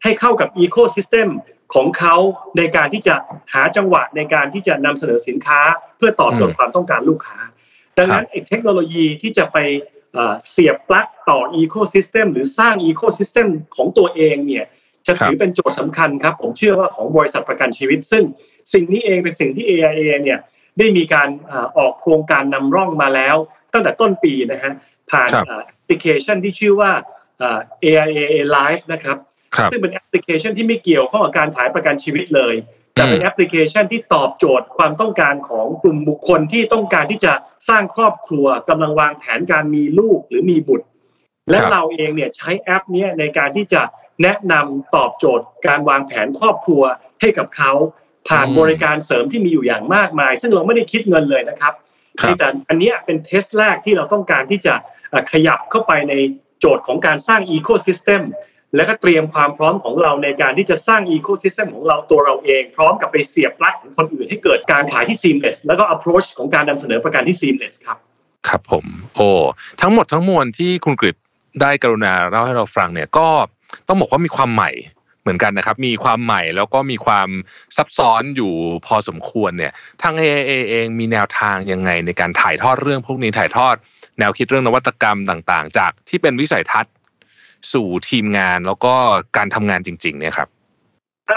[0.03, 1.29] ให้เข้ากับ ecosystem
[1.75, 2.16] ของเขา
[2.59, 3.14] ในการที่จะ
[3.53, 5.61] หาจังหวะในการที่จะนำเสนอสินค้า
[5.97, 7.38] เพื่อตอบโจทย์ความต้องการลูกค้า
[7.99, 9.59] ดังนั้นเทคโนโลยีที่จะไป
[10.51, 13.46] เสียบปลั๊กต่อ ecosystem หรือสร้าง ecosystem
[13.77, 14.64] ของตัวเองเนี่ย
[15.07, 18.25] จะถือเป็นโจทย์สำคัญครับ ผมเชื่อว่าของบริษัทประกันชีวิต ซึ่ง
[18.73, 20.38] สิ่งนี้เองเป็นสิ่งที่ AIA เนี่ย
[20.79, 21.29] ได้มีการ
[21.79, 23.37] ออกโครงการนำร่องมาแล้ว
[23.73, 24.73] ตั้งแต่ต้นปีนะฮะ
[25.11, 25.29] ผ่าน
[25.64, 26.92] แอป พลิเคชันที่ชื่อว่า
[27.85, 28.22] AIA
[28.57, 29.16] Live นะครับ
[29.70, 32.55] ซึ่งเป็นแอปพลิเคชันที่ไม่เกี่ยวข้องกับการขายประกันชีวิตเลย
[32.94, 37.33] แต่เป็นแอปพลิเคชันที่ตอบโจทย์ความต้องการของกลุ่มบุคคลที่ต้องการที่จะ
[37.68, 40.87] สร้างครอบครัวกำลังวางแผนการมีลูกหรือมีบุตร
[41.50, 43.83] และเราเองเนี่ยใช้แอปนี้ในการที่จะ
[44.22, 46.83] แนะนำตอบโจทย์การวางแผนครอบครัว
[47.20, 47.72] ให้กับเขา
[48.29, 51.74] ผ่านบริการเสริมที่มีอยู่อย่างมากมาย ซึ่งเราไม่ได้คิดเงินเลยนะครับ
[52.38, 54.74] แต่อันนี้เป็น test แรกที่เราต้องการที่จะ
[55.33, 56.14] ขยับเข้าไปใน
[56.61, 58.23] โจทย์ของการสร้าง ecosystem
[58.77, 67.99] และก็เตรียมความพร้อมของเราในการที่จะสร้าง ecosystem ของเราตัวเราเอง พร้อมกับไปเสียบปลั๊กของคนอื่นให้เกิดการขายที่ seamless แล้วก็ approach ของการนำเสนอประกันที่ seamless ครับ
[68.49, 68.85] ครับผม
[69.16, 69.29] โอ้
[69.81, 71.16] ทั้งหมดทั้งมวลที่คุณกฤษ
[71.61, 73.29] ได้กรุณาเล่าให้เราฟังเนี่ยก็
[73.88, 74.70] ต้องบอกว่ามีความใหม่
[75.23, 77.29] เหมือนกันนะครับ มีความใหม่แล้วก็มีความ
[77.77, 78.53] ซับซ้อนอยู่
[78.87, 83.77] พอสมควรเนี่ยทาง AIA เองมีแนวทางยังไงในการถ่ายทอดเรื่องพวกนี้ถ่ายทอด
[84.20, 86.94] แนวคิดเรื่องนวัตกรรมต่างๆ จากที่เป็นวิสัยทัศน์
[87.72, 88.92] สู่ทีมงานแล้วก็
[89.37, 90.48] การทำงานจริง ๆ เนี่ยครับ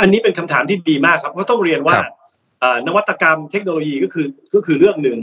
[0.01, 1.95] อันนี้เป็นคำถามที่ดีมากครับเพราะต้องเรียนว่า
[2.87, 5.17] นวัตกรรมเทคโนโลยีก็คือก็คือเรื่องหนึ่ง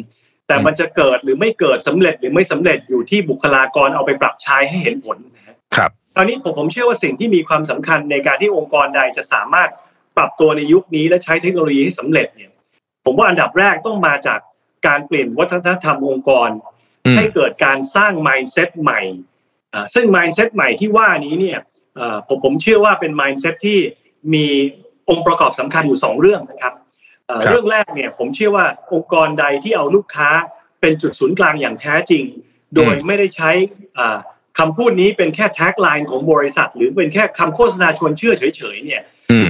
[0.46, 9.70] แต่มันจะเกิดหรือไม่เกิดสำเร็จหรือไม่สำเร็จอยู่ที่บุคลากรเอาไปปรับใช้ให้เห็นผลนะครับตอนนี้ผมผมเชื่อว่าสิ่งที่มีความสำคัญในการที่องค์กรใดจะสามารถ
[10.16, 12.50] ปรับตัวในยุคนี้และใช้เทคโนโลยีให้สำเร็จเนี่ย
[13.04, 14.40] ผมว่าอันดับแรกต้องมาจาก
[14.86, 16.48] การเปลี่ยนวัฒนธรรมองค์กร
[17.16, 19.00] ให้เกิดการสร้าง mindset ใหม่
[19.94, 21.58] ซึ่ง mindset ใหม่ที่ว่านี้เนี่ย
[22.28, 23.78] ผมผมเชื่อว่าเป็น mindset ที่
[24.34, 24.46] มี
[25.10, 26.74] องค์ประกอบสำคัญอยู่สองเรื่องนะครับ
[27.50, 30.30] เรื่องแรกเนี่ยผมเชื่อว่าองค์กรใดที่เอาลูกค้า
[30.80, 32.24] เป็นจุดศูนย์กลางอย่างแท้จริง
[32.74, 33.50] โดยไม่ได้ใช้
[34.58, 39.02] คำพูดนี้เป็นแค่แท็กไลน์ของบริษัท หรือเป็นแค่คำโฆษณาชวนเชื่อเฉยๆเนี่ย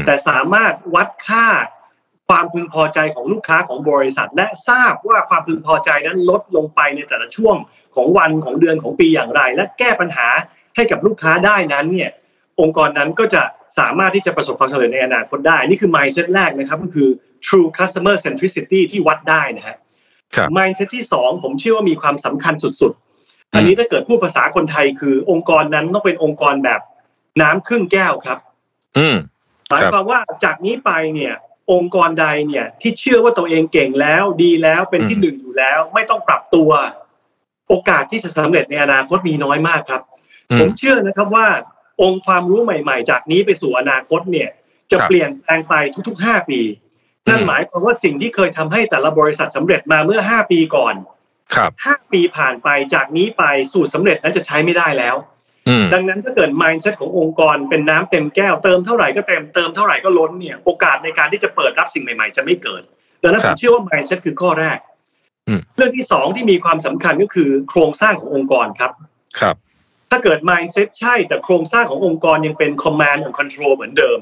[0.06, 1.46] แต่สามารถวัดค่า
[2.30, 7.56] ความพึงพอใจของลูกค้าของบริษัท และทราบว่าความพึงพอใจนั้นลดลงไปในแต่ละช่วง
[7.94, 10.28] ของวันของเดือนของปีอย่างไร และแก้ปัญหา
[10.76, 12.10] ให้กับลูกค้าได้นั้นเนี่ย
[12.60, 13.42] องค์กรนั้นก็จะ
[13.78, 17.08] สามารถที่จะประสบความสำเร็จในอนาคตได้ นี่คือ mindset แรกนะครับก็คือ
[17.46, 19.76] true customer centricity ที่วัดได้นะฮะ
[20.56, 26.80] mindset ที่สองผมเชื่อว่ามีความสำคัญสุดๆ อันนี้ถ้าเกิดพูดภาษาคนไทยคือองค์กรนั้นต้องเป็นองค์กรแบบ
[27.42, 28.38] น้ำครึ่งแก้วครับ
[29.68, 31.34] หมายความว่าจากนี้ไปเนี่ย
[31.72, 36.70] องค์กรใดเนี่ยที่เชื่อว่าตัวเองเก่งแล้วดีแล้วเป็นที่หนึ่งอยู่แล้ว ไม่ต้องปรับตัว
[37.68, 40.02] โอกาสที่จะสำเร็จในอนาคตมีน้อยมากครับ
[40.60, 41.46] ผมเชื่อนะครับว่า
[42.02, 44.48] องค์ความรู้ใหม่ ๆ จากนี้ไปสู่อนาคตเนี่ย
[44.92, 45.74] จะเปลี่ยนแปลงไป
[46.08, 46.60] ทุกๆห้าปี
[47.28, 50.94] นั่นหมายความว่าสิ่งที่เคยทำให้แต่ละบริษัทสำเร็จมาเมื่อห้าปีก่อน
[51.84, 55.16] ห้าปีผ่านไปจากนี้ไปสูตรสาเร็จนั้นจะใช้ไม่ได้แล้ว
[55.94, 62.82] ดังนั้นถ้าเกิด mindset ขององค์กรเป็นน้ำเต็มแก้วเติมเท่าไหร่ก็เต็มเติมเท่าไหร่ก็ล้นเนี่ยโอกาสในการที่จะเปิดรับสิ่งใหม่ๆ จะไม่เกิด
[63.22, 64.78] ดังนั้นผมเชื่อว่า mindset คือข้อแรก
[65.76, 68.92] เรื่องที่สองที่มีความสำคัญก็คือโครงสร้างขององค์กรครับ
[69.40, 69.56] ครับ
[70.10, 74.18] ถ้าเกิด mindset ใช่แต่โครงสร้างขององค์กรยังเป็น command and control เหมือนเดิม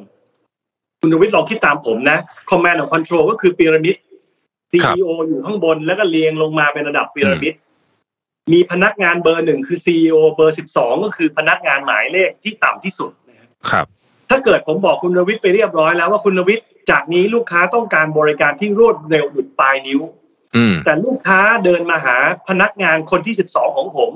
[1.01, 2.19] คุณวิทย์ลองคิดตามผมนะ
[2.51, 3.97] command and control ก็คือพีระมิด
[4.71, 7.55] CEO อยู่ข้างบนแล้วก็เรียงลงมาเป็นระดับพีระมิด
[8.53, 13.39] มีพนักงานเบอร์หนึ่งคือ CEO เบอร์สิบสองก็คือพนักงานหมายเลขที่ต่ำที่สุดนะ
[13.71, 13.87] ครับ
[14.31, 20.01] ถ้าเกิดผมบอกคุณรวิทย์ไปเรียบร้อยแล้วว่าคุณรวิทย์จากนี้ลูกค้าต้องการบริการที่รวดเร็วดุดปลายนิ้ว
[20.85, 22.17] แต่ลูกค้าเดินมาหา
[22.49, 24.13] พนักงานคนที่สิบสองของผม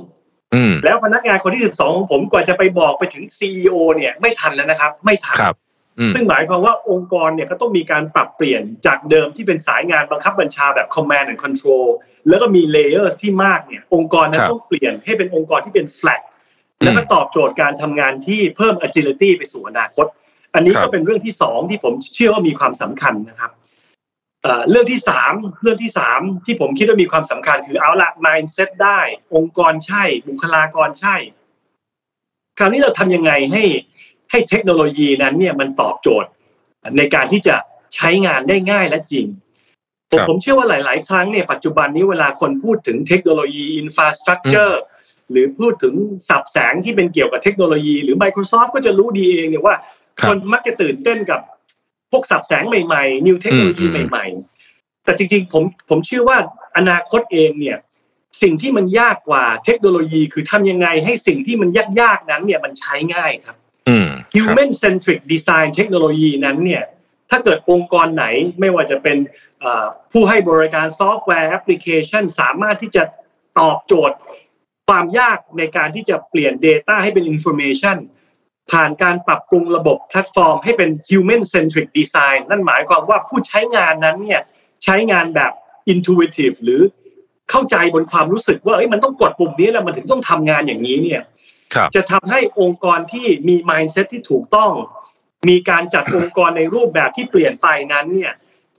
[0.85, 5.38] แล้วพนักงานคนที่สิบสองของผมกว่าจะไปบอกไปถึงซีอเนี่ย ไม่ทันแล้วนะครับ ไม่ทัน
[6.14, 11.87] ซึ่งหมายความว่าองค์กรเนี่ยก็ต้องมีการปรับเปลี่ยนจากเดิมที่เป็นสายงานบังคับบัญชาแบบ command and control
[12.28, 16.22] แล้วก็มี layer ที่มากเนี่ยองค์กรนั้นต้องเปลี่ยนให้เป็นองค์กรที่เป็น flat
[16.85, 20.07] แล้วก็ตอบโจทย์การทำงานที่เพิ่ม agility ไปสู่อนาคต
[20.55, 23.52] อันนี้ก็เป็นเรื่องที่สองที่ผมเชื่อว่ามีความสำคัญนะครับ
[24.70, 29.00] เรื่องที่สามเรื่องที่สามที่ผมคิดว่ามีความสำคัญคือเอาละ mindset ได้
[29.35, 31.16] องค์กรใช่ บุคลากรใช่
[32.59, 33.62] คราวนี้เราทำยังไงให้
[34.33, 36.31] ให้เทคโนโลยีนั้นเนี่ยมันตอบโจทย์
[36.99, 37.55] ในการที่จะ
[37.95, 39.27] ใช้งานได้ง่ายและจริง
[40.11, 44.83] ผมผมเชื่อว่าหลาย ๆ ครั้งเนี่ยปัจจุบันนี้เวลาคนพูดถึงเทคโนโลยี infrastructure
[45.31, 45.95] หรือพูดถึง
[46.29, 49.77] ศัพท์แสงที่เป็นเกี่ยวกับเทคโนโลยี หรือ Microsoft ก็จะรู้ดีเองเนี่ยว่า
[50.27, 51.40] คนมักจะตื่นเต้นกับ
[52.11, 54.27] พวกศัพท์แสงใหม่ๆ new เทคโนโลยีใหม่
[55.05, 56.38] แต่จริง ๆ ผมผมเชื่อว่า
[56.77, 57.79] อนาคตเองเนี่ย
[58.42, 61.68] สิ่งที่มันยากกว่าเทคโนโลยีคือทำยังไงให้สิ่งที่มัน
[62.01, 63.62] ยากๆนั้นเนี่ยมันใช้ง่ายครับอืมครับ
[64.37, 66.85] human centric design เทคโนโลยีนั้นเนี่ย
[67.31, 68.25] ถ้าเกิดองค์กรไหน
[68.61, 69.16] ไม่ว่าจะเป็น
[70.12, 73.03] ผู้ให้บริการซอฟต์แวร์แอปพลิเคชัน สามารถที่จะ
[73.59, 74.16] ตอบโจทย์
[74.88, 77.97] ความยากในการที่จะเปลี่ยน Data ให้เป็น Information
[78.71, 84.40] ผ่านการปรับปรุงระบบแพลตฟอร์มให้เป็น human centric design นั่นหมายความว่าผู้ใช้งานนั้นเนี่ย
[84.85, 85.53] ใช้งานแบบ
[85.92, 86.81] intuitive หรือ
[87.51, 91.21] เข้าใจบนความรู้สึกว่าเอ้ยมันต้องกดปุ่มนี้แล้วมันถึงต้องทำงานอย่างนี้เนี่ย
[91.96, 94.72] จะทำให้องค์กรที่มี mindset ที่ถูกต้อง
[95.48, 98.35] มีการจัดองค์กรในรูปแบบที่เปลี่ยนไปนั้นเนี่ย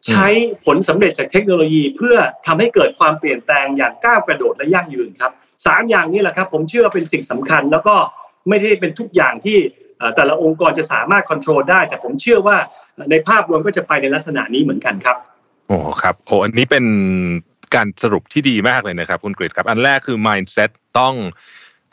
[0.07, 0.27] ใช้
[0.65, 5.31] ผลสำเร็จจากเทคโนโลยี เพื่อทำให้เกิดความเปลี่ยนแปลงอย่างก้าวกระโดดและยั่งยืนครับ
[5.65, 7.95] สามอย่างนี้แหละครับ ผมเชื่อว่าเป็นสิ่งสำคัญ แล้วก็
[8.49, 9.57] ไม่ได้เป็นทุกอย่างที่
[9.97, 12.57] เอ่อแต่ละองค์กรจะสามารถควบคุมได้ แต่ผมเชื่อว่า
[13.11, 15.17] ในภาพรวมก็จะไปในลักษณะนี้เหมือนกันครับ
[15.67, 16.85] โอ้ครับโอ้อันนี้เป็น
[17.75, 21.15] การสรุปที่ดีมากเลยนะครับ คุณกฤษครับ อันแรกคือ mindset ต้อง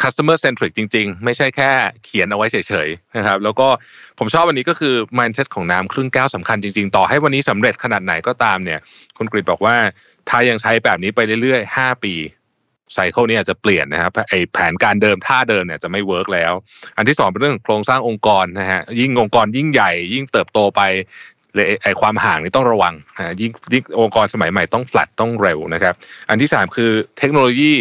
[0.03, 1.71] customer centric จริง ๆ ไม่ใช่แค่
[2.05, 3.69] เขียนเอาไว้เฉยๆนะครับแล้วก็
[4.19, 8.81] ผมชอบวันนี้ก็คือ mindset ของน้ำครึ่งแก้วสำคัญจริง ๆ ต่อให้วันนี้สำเร็จขนาดไหนก็ตามเนี่ย
[9.17, 9.77] คุณกฤษบอกว่า
[10.29, 12.15] ถ้ายังใช้แบบนี้ไปเรื่อยๆ 5 ปี
[12.95, 16.53] cycle นี้อาจจะเปลี่ยนนะครับไอ้แผนการเดิมท่าเดิมเนี่ยจะไม่ work แล้ว
[16.97, 20.81] อันที่สองเป็นเรื่องโครงสร้างองค์กรนะฮะยิ่งองค์กรยิ่งใหญ่ ยิ่งเติบโตไป
[21.55, 25.95] เลยไอความห่างนี่ต้องระวังอ่ายิ่งยิ่งองค์กรสมัยใหม่ต้องแฟลตต้องเร็วนะครับ
[26.29, 27.75] อันที่สามคือเทคโนโลยี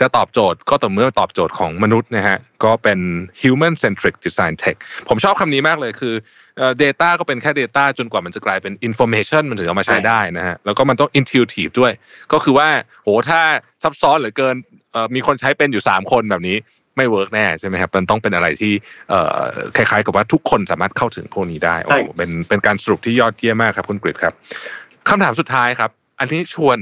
[0.00, 2.98] จะตอบโจทย์ก็ต่อเมื่อตอบโจทย์ของมนุษย์นะฮะก็เป็น
[3.40, 4.76] human centric design tech
[5.08, 6.14] ผมชอบคำนี้มากเลยคือ
[6.58, 11.92] เอ่อ data ก็เป็นแค่ data จนกว่ามันจะกลายเป็น information มันถึงเอามาใช้ได้นะฮะแล้วก็มันต้อง intuitive ด้วย
[12.32, 12.68] ก็คือว่า
[13.02, 13.40] โหถ้า
[13.82, 14.56] ซับซ้อนเหลือเกิน
[14.92, 16.56] เอ่อมีคนใช้เป็นอยู่ 3 คนแบบนี้
[16.96, 18.72] ไม่เวิร์กแน่ใช่ไหมครับ มันต้องเป็นอะไรที่
[19.08, 19.40] เอ่อ
[19.76, 24.34] คล้ายๆกับว่าทุกคนสามารถเข้าถึงพวกนี้ได้โอ้โหใช่เป็นเป็นการสรุปที่ยอดเยี่ยมมากครับคุณกฤษครับ
[25.08, 26.78] คำถามสุดท้ายครับ อันนี้ชวน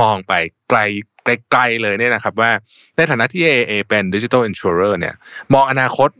[0.00, 0.32] มองไป
[0.70, 0.80] ไกล
[1.24, 2.50] ไกลๆเลยเนี่ยนะครับว่า
[2.96, 5.14] ในฐานะที่ AA เป็น Digital Insurer เนี่ย
[5.54, 6.10] มองอนาคต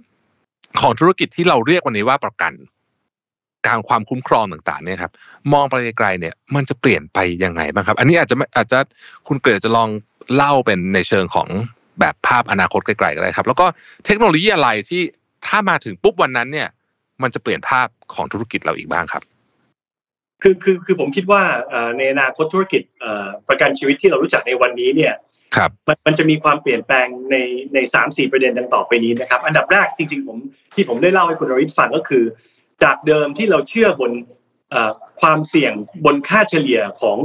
[0.80, 2.52] ของธุรกิจที่เราเรียกวันนี้ว่าประกัน
[3.66, 5.12] การความคุ้มครองต่างๆเนี่ยครับ
[5.52, 8.78] มองไปไกลๆเนี่ยมันจะเปลี่ยนไปยังไงบ้างครับ อันนี้อาจจะไม่อาจจะ
[9.28, 9.88] คุณเกรดจะลอง
[10.34, 11.48] เล่าเป็นในเชิงของ
[12.00, 13.66] แบบภาพอนาคตไกลๆก็ได้ครับ แล้วก็
[14.04, 15.02] เทคโนโลยีอะไรที่
[15.46, 16.68] ถ้ามาถึงปุ๊บวันนั้นเนี่ย
[17.22, 19.22] มันจะเปลี่ยนภาพของธุรกิจเราอีกบ้างครับ
[20.42, 25.14] คือคือคือผมคิดว่าเอ่อในอนาคตธุรกิจเอ่อประกันชีวิตที่เรารู้จักในวันนี้เนี่ย
[25.56, 27.36] ครับมันมันจะมีความเปลี่ยนแปลงใน
[27.74, 30.38] ในสามสี่ประเด็นดังต่อไปนี้นะครับ อันดับแรกจริงๆผม
[30.74, 32.24] ที่ผมได้เล่าให้คุณนริศฟังก็คือ
[32.82, 34.12] จากเดิมที่เราเชื่อบน
[34.70, 35.72] เอ่อความเสี่ยง
[36.04, 37.18] บนค่าเฉลี่ยของ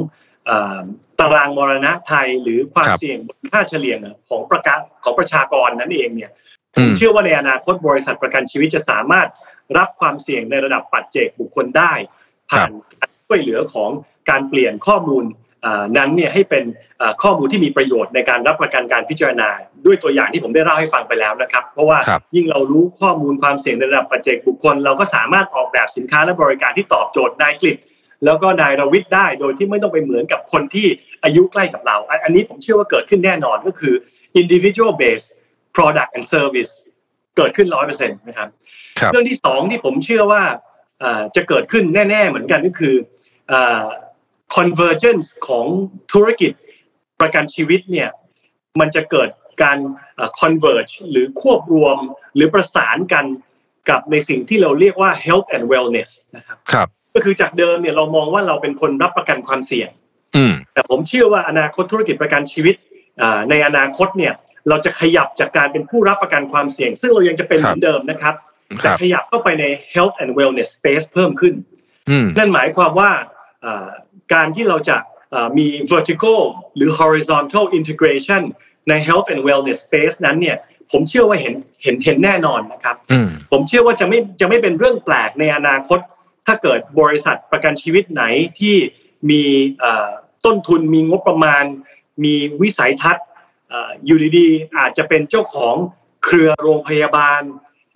[0.46, 0.80] เอ่อ
[1.20, 3.96] ตารางมรณะไทย หรือความครับเสี่ยงบนค่าเฉลี่ย
[4.30, 6.32] ของประกันของประชากรนั้นเองเนี่ย
[6.78, 9.28] อืผมมเชื่อว่าในอนาคตบริษัทประกันชีวิตจะสามารถ
[9.78, 11.94] รับความเสี่ยงในระดับปัจเจกบุคคลได้
[12.52, 12.70] ผ่าน
[13.02, 13.90] การช่วยเหลือของ
[14.30, 15.26] การเปลี่ยนข้อมูล
[15.66, 16.64] อ่านั้นเนี่ยให้เป็น
[17.02, 19.50] อ่าข้อมูลที่มีประโยชน์ในการรับประกันการพิจารณา
[19.86, 27.78] ด้วยตัวอย่างที่ผมได้เล่าให้ฟังไปแล้วนะครับ เพราะว่าครับยิ่งเรารู้ข้อมูลความเสี่ยงในระดับปัจเจกบุคคล เราก็สามารถออกแบบสินค้าและบริการที่ตอบโจทย์นายกฤษ
[28.26, 30.88] แล้วก็นายรวิทย์ได้โดยที่ไม่ต้องไปเหมือนกับคนที่
[31.24, 33.94] อายุใกล้กับเรา อันอันนี้ผมเชื่อว่าเกิดขึ้นแน่นอนก็คือ
[34.42, 35.30] individual based
[35.76, 36.72] product and service
[37.38, 38.48] เกิดขึ้นร้อยเปอร์เซ็นต์นะครับ
[39.00, 40.58] ครับเรื่องที่สองที่ผมเชื่อว่าอ่า
[41.36, 42.96] จะเกิดขึ้นแน่ๆเหมือนกันก็คือ
[43.52, 43.84] อ่า
[44.56, 45.66] convergence ของ
[46.14, 46.52] ธุรกิจ
[47.22, 48.10] ประกันชีวิตเนี่ย
[48.80, 49.30] มันจะเกิด
[49.64, 49.78] การ
[50.20, 51.98] อ่า converge หรือควบรวม
[52.36, 53.26] หรือประสานกัน
[53.90, 59.90] กับในสิ่งที่เราเรียกว่า health and wellness นะครับครับก็คือจากเดิมเนี่ยเรามองว่าเราเป็นคนรับประกันความเสี่ยง
[60.36, 62.76] อืมแต่ผมเชื่อว่าอนาคตธุรกิจประกันชีวิต
[63.22, 64.34] อ่าในอนาคตเนี่ย
[64.70, 71.54] เราจะขยับจากการเป็นผู้รับประกันความเสี่ยง ซึ่งเรายังจะเป็นเหมือนเดิมนะครับค แต่รับขยับเข้าไปใน health and wellness space เพิ่มขึ้น
[72.10, 73.12] อืมนั่นหมายความว่า
[73.66, 73.88] อ่า
[74.34, 74.98] การที่เราจะ
[75.34, 76.40] อ่ามี vertical
[76.76, 78.42] หรือ horizontal integration
[78.90, 80.58] ใน health and wellness space นั้นเนี่ย
[80.92, 81.54] ผมเชื่อว่าเห็น
[81.84, 86.00] เห็นเห็นแน่นอนนะครับอืมผมเชื่อว่าจะไม่จะไม่เป็นเรื่องแปลกในอนาคต
[86.46, 88.24] ถ้าเกิดบริษัทประกันชีวิตไหน
[88.60, 88.76] ที่
[89.30, 89.44] มี
[89.80, 90.10] เอ่อ
[90.46, 91.64] ต้นทุนมีงบประมาณ
[92.24, 93.26] มีวิสัยทัศน์
[93.70, 95.76] เอ่ออยู่ดีๆอาจจะเป็นเจ้าของ
[96.26, 97.42] เครือโรงพยาบาล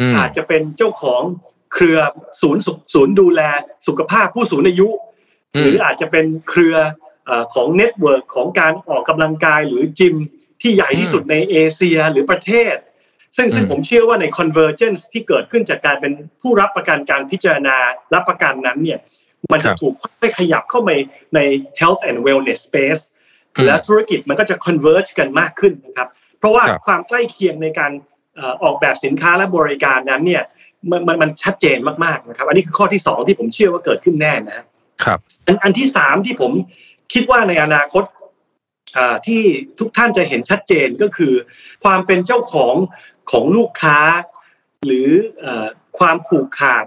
[0.02, 1.22] อืมอาจจะเป็นเจ้าของ
[1.74, 1.98] เครือ
[2.42, 3.42] ศูนย์สุขศูนย์ดูแล
[3.88, 4.90] สุขภาพผู้สูงอายุ
[5.56, 6.76] อืมหรืออาจจะเป็นเครือ
[7.26, 10.16] เอ่อของ network ของการออกกำลังกายหรือจิม
[10.62, 12.76] ที่ใหญ่ที่สุดในเอเชียหรือประเทศ
[13.38, 17.78] ซึ่งซึ่งอืมผมเชื่อว่าใน convergence ที่เกิดขึ้นจากการเป็นผู้รับประกันการพิจารณา
[18.14, 19.00] รับประกันนั้นเนี่ย
[19.52, 20.90] มันจะถูกค่อยๆขยับเข้าไป
[21.36, 21.40] ใน
[21.80, 23.02] health and wellness space
[23.56, 26.08] อืมและธุรกิจมันก็จะ converge กันมากขึ้นนะครับ
[26.40, 30.44] เพราะว่าครับความใกล้เคียงในการเอ่อออกแบบสินค้าและบริการนั้นเนี่ย
[30.92, 34.66] มันมันมันชัดเจนมากๆนะครับ อันนี้คือข้อที่สองที่ผมเชื่อว่าเกิดขึ้นแน่นะ
[35.04, 36.52] ครับ อันอันที่สามที่ผม
[37.14, 38.04] คิดว่าในอนาคต
[39.28, 39.42] ที่
[39.80, 41.34] ทุกท่านจะเห็นชัดเจนก็คือ
[41.84, 42.76] ความเป็นเจ้าของ
[43.32, 44.00] ของลูกค้า
[44.86, 45.10] หรือ
[46.00, 46.86] ความผูกขาด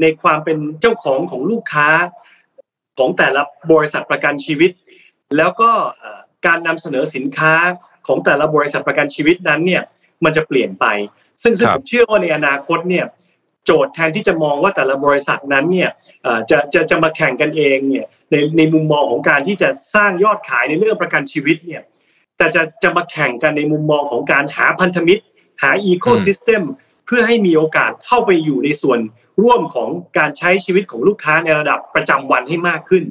[0.00, 1.88] ในความเป็นเจ้าของของลูกค้า
[2.98, 3.42] ของแต่ละ
[3.72, 4.70] บริษัทประกันชีวิต
[5.36, 5.70] แล้วก็
[6.46, 7.54] การนำเสนอสินค้า
[8.06, 9.82] ของแต่ละบริษัทประกันชีวิตนั้นเนี่ย
[10.24, 10.86] มันจะเปลี่ยนไป
[11.42, 13.04] ซึ่งซึ่งผมเชื่อว่าในอนาคตเนี่ย
[13.64, 15.90] โจทย์แทนที่จะมองว่าแต่ละบริษัทนั้นเนี่ย
[16.50, 21.82] จะจะจะมาแข่งกันเองเนี่ยในในมุมมองของการที่จะสร้างยอดขายในเรื่องประกันชีวิตเนี่ย
[22.36, 25.22] แต่จะจะมาแข่งกันในมุมมองของการหาพันธมิตร
[25.62, 26.62] หาอีโคซิสเต็ม
[27.06, 28.98] เพื่อให้มีโอกาสเข้าไปอยู่ในส่วน
[29.42, 33.04] ร่วมของการใช้ชีวิตของลูกค้าในระดับประจำวันให้มากขึ้น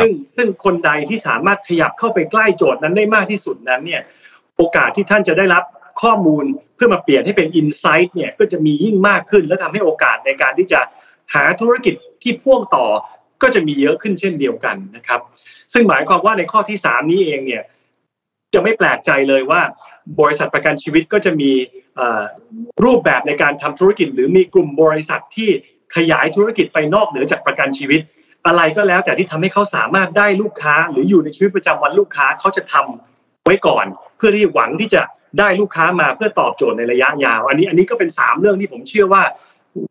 [0.00, 4.02] ซึ่งซึ่งคนใดที่สามารถขยับเข้าไปใกล้โจทย์นั้นได้มากที่สุดนั้นเนี่ย
[4.56, 5.64] โอกาสที่ท่านจะได้รับ
[6.02, 10.80] ข้อมูลเพื่อมาเปลี่ยนให้เป็นอินไซต์เนี่ยก็จะมียิ่งมากขึ้น และทำให้โอกาสในการที่จะ
[11.34, 12.86] หาธุรกิจที่พ่วงต่อ
[13.42, 15.20] ก็จะมีเยอะขึ้นเช่นเดียวกันนะครับ
[15.72, 17.62] ซึ่งหมายความว่าในข้อที่สามนี้เองเนี่ย
[18.54, 19.60] จะไม่แปลกใจเลยว่า
[20.20, 21.50] บริษัทประกันชีวิตก็จะมี
[22.84, 25.48] รูปแบบในการทำธุรกิจ หรือมีกลุ่มบริษัทที่
[25.96, 28.00] ขยายธุรกิจไปนอกเหนือจากประกันชีวิต
[28.46, 35.02] อะไรก็แล้วแต่ที่ทำให้เขาสามารถได้ลูกค้า หรืออยู่ในชีวิตประจำวันลูกค้าเขาจะทำไว้ก่อน เพื่อที่หวังที่จะ
[35.38, 39.22] ได้ลูกค้ามาเพื่อตอบโจทย์ในระยะยาว อันนี้อันนี้ก็เป็นสามเรื่องที่ผมเชื่อว่า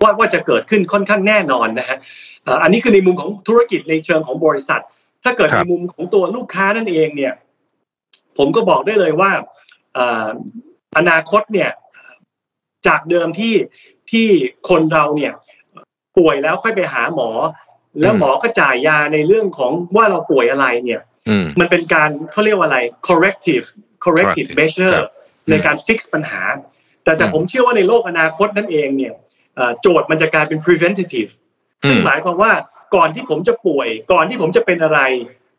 [0.03, 1.97] ว่าว่าจะเกิดขึ้นค่อนข้างแน่นอนนะฮะ
[2.63, 4.81] อันนี้คือในมุมของธุรกิจในเชิงของบริษัท
[5.23, 7.33] ถ้าเกิดในมุมของตัวลูกค้านั่นเองเนี่ย
[8.37, 9.31] ผมก็บอกได้เลยว่า
[10.97, 11.69] อนาคตเนี่ย
[12.87, 13.55] จากเดิมที่
[14.11, 14.27] ที่
[14.69, 15.33] คนเราเนี่ย
[16.17, 17.29] ป่วยแล้วค่อยไปหาหมอ
[18.01, 21.01] แล้วหมอก็จ่ายยาในเรื่องของว่าเราป่วยอะไรเนี่ย
[21.59, 23.65] มันเป็นการเขาเรียกว่าอะไร corrective
[24.05, 24.99] corrective measure
[25.49, 26.41] ในการ fix ปัญหา
[27.03, 29.13] แต่แต่ผมเชื่อว่าในโลกอนาคตนั่นเองเนี่ย
[29.81, 31.31] โจทย์มันจะกลายเป็น preventative
[31.87, 32.51] ซึ่งหมายความว่า
[32.95, 34.99] ก่อนที่ผมจะป่วย ก่อนที่ผมจะเป็นอะไร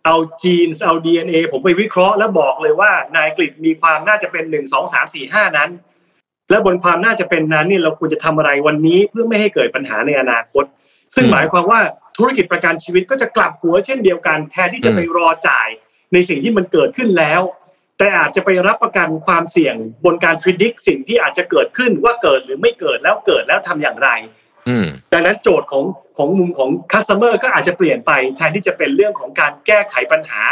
[0.07, 5.71] เอาจีนเอา DNA ผมไปวิเคราะห์แล้วบอกเลยว่านายกฤษมีความน่าจะเป็นหนึ่งสองสามสี่ห้านั้น
[6.51, 10.65] และบนความน่าจะเป็นนั้นนี่เราควรจะทำอะไรวันนี้เพื่อไม่ให้เกิดปัญหาในอนาคต
[11.15, 11.81] ซึ่งหมายความว่า
[12.19, 15.69] ธุรกิจประกันชีวิตก็จะกลับหัวเช่นเดียวกัน แทนที่จะไปรอจ่าย
[16.13, 17.41] ในสิ่งที่มันเกิดขึ้นแล้ว
[17.99, 24.09] แต่อาจจะไปรับประกันความเสี่ยงบนการพิจิตรสิ่งที่อาจจะเกิดขึ้นว่าเกิดหรือไม่เกิดแล้วเกิดแล้วทำอย่างไร
[25.13, 25.85] ดังนั้นโจทย์ของ
[26.17, 30.43] ของมุมของคัสเตอร์ก็อาจจะเปลี่ยนไปแทนที่จะเป็นเรื่องของการแก้ไขปัญหา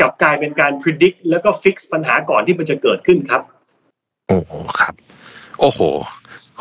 [0.00, 3.42] กับกลายเป็นการพิจิตรแล้วก็ฟิกซ์ปัญหาก่อนที่มันจะเกิดขึ้นครับ
[4.28, 4.94] โอ้โหครับ
[5.60, 5.80] โอ้โห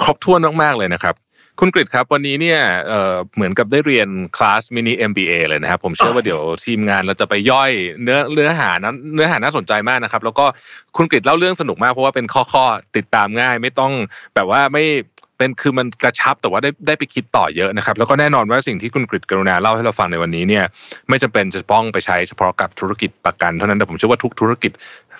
[0.04, 1.16] ครบถ้วนมากๆเลยนะครับ
[1.60, 7.72] คุณกฤษครับวันนี้เนี่ยเเหมือนกับได้เรียนคลาสมินิ MBA เลยนะครับ ผมเชื่อว่าเดี๋ยวทีมงานเราจะไปย่อย
[8.04, 10.46] เนื้อเนื้อหานั้นเนื้อหาน่าสนใจมากนะครับ แล้วก็
[10.98, 12.66] คุณกฤษเล่าเรื่องสนุกมากเพราะว่าเป็นข้อข้อ
[12.98, 13.94] ติดตามง่าย ไม่ต้อง
[14.36, 14.84] แบบว่าไม่
[15.38, 20.66] เป็นคือมันกระชับแต่ว่าได้ได้ไปคิดต่อเยอะนะครับ แล้วก็แน่นอนว่าสิ่งที่คุณกฤษกรุณาเล่าให้เราฟังในวันนี้เนี่ย
[21.10, 24.72] ไม่จำเป็นจะป้องไปใช้เฉพาะกับธุรกิจประกันเท่านั้นแต่ผมเชื่อว่าทุกธุรกิจ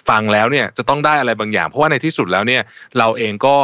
[0.10, 2.62] ฟังแล้วเนี่ยจะต้องได้อะไรบางอย่าง เพราะว่าในที่สุดแล้วเนี่ย
[2.98, 3.56] เราเองก็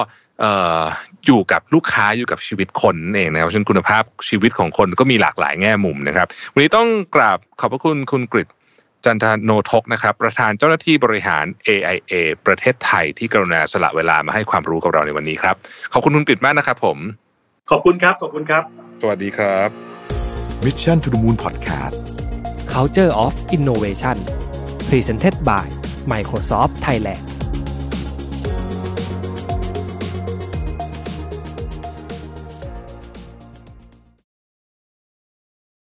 [1.25, 8.43] อยู่กับลูกค้าอยู่กับชีวิตคนเองนะครับฉะนั้นคุณภาพชีวิตของคนก็มีหลากหลายแง่มุมนะครับ วันนี้ต้องกราบขอบพระคุณคุณกริ
[9.05, 12.13] จันทโนทกนะครับ ประธานเจ้าหน้าที่บริหาร AIA
[12.45, 15.55] ประเทศไทยที่กรุณาสละเวลามาให้ความรู้กับเราในวันนี้ครับ
[15.93, 16.97] ขอบคุณคุณกริมากนะครับผม
[17.71, 18.63] ขอบคุณครับ ขอบคุณครับ
[19.01, 19.69] สวัสดีครับ
[20.65, 21.97] Mission to the Moon Podcast
[22.73, 24.17] Culture of Innovation
[24.87, 25.65] Presented by
[26.11, 27.30] Microsoft Thailand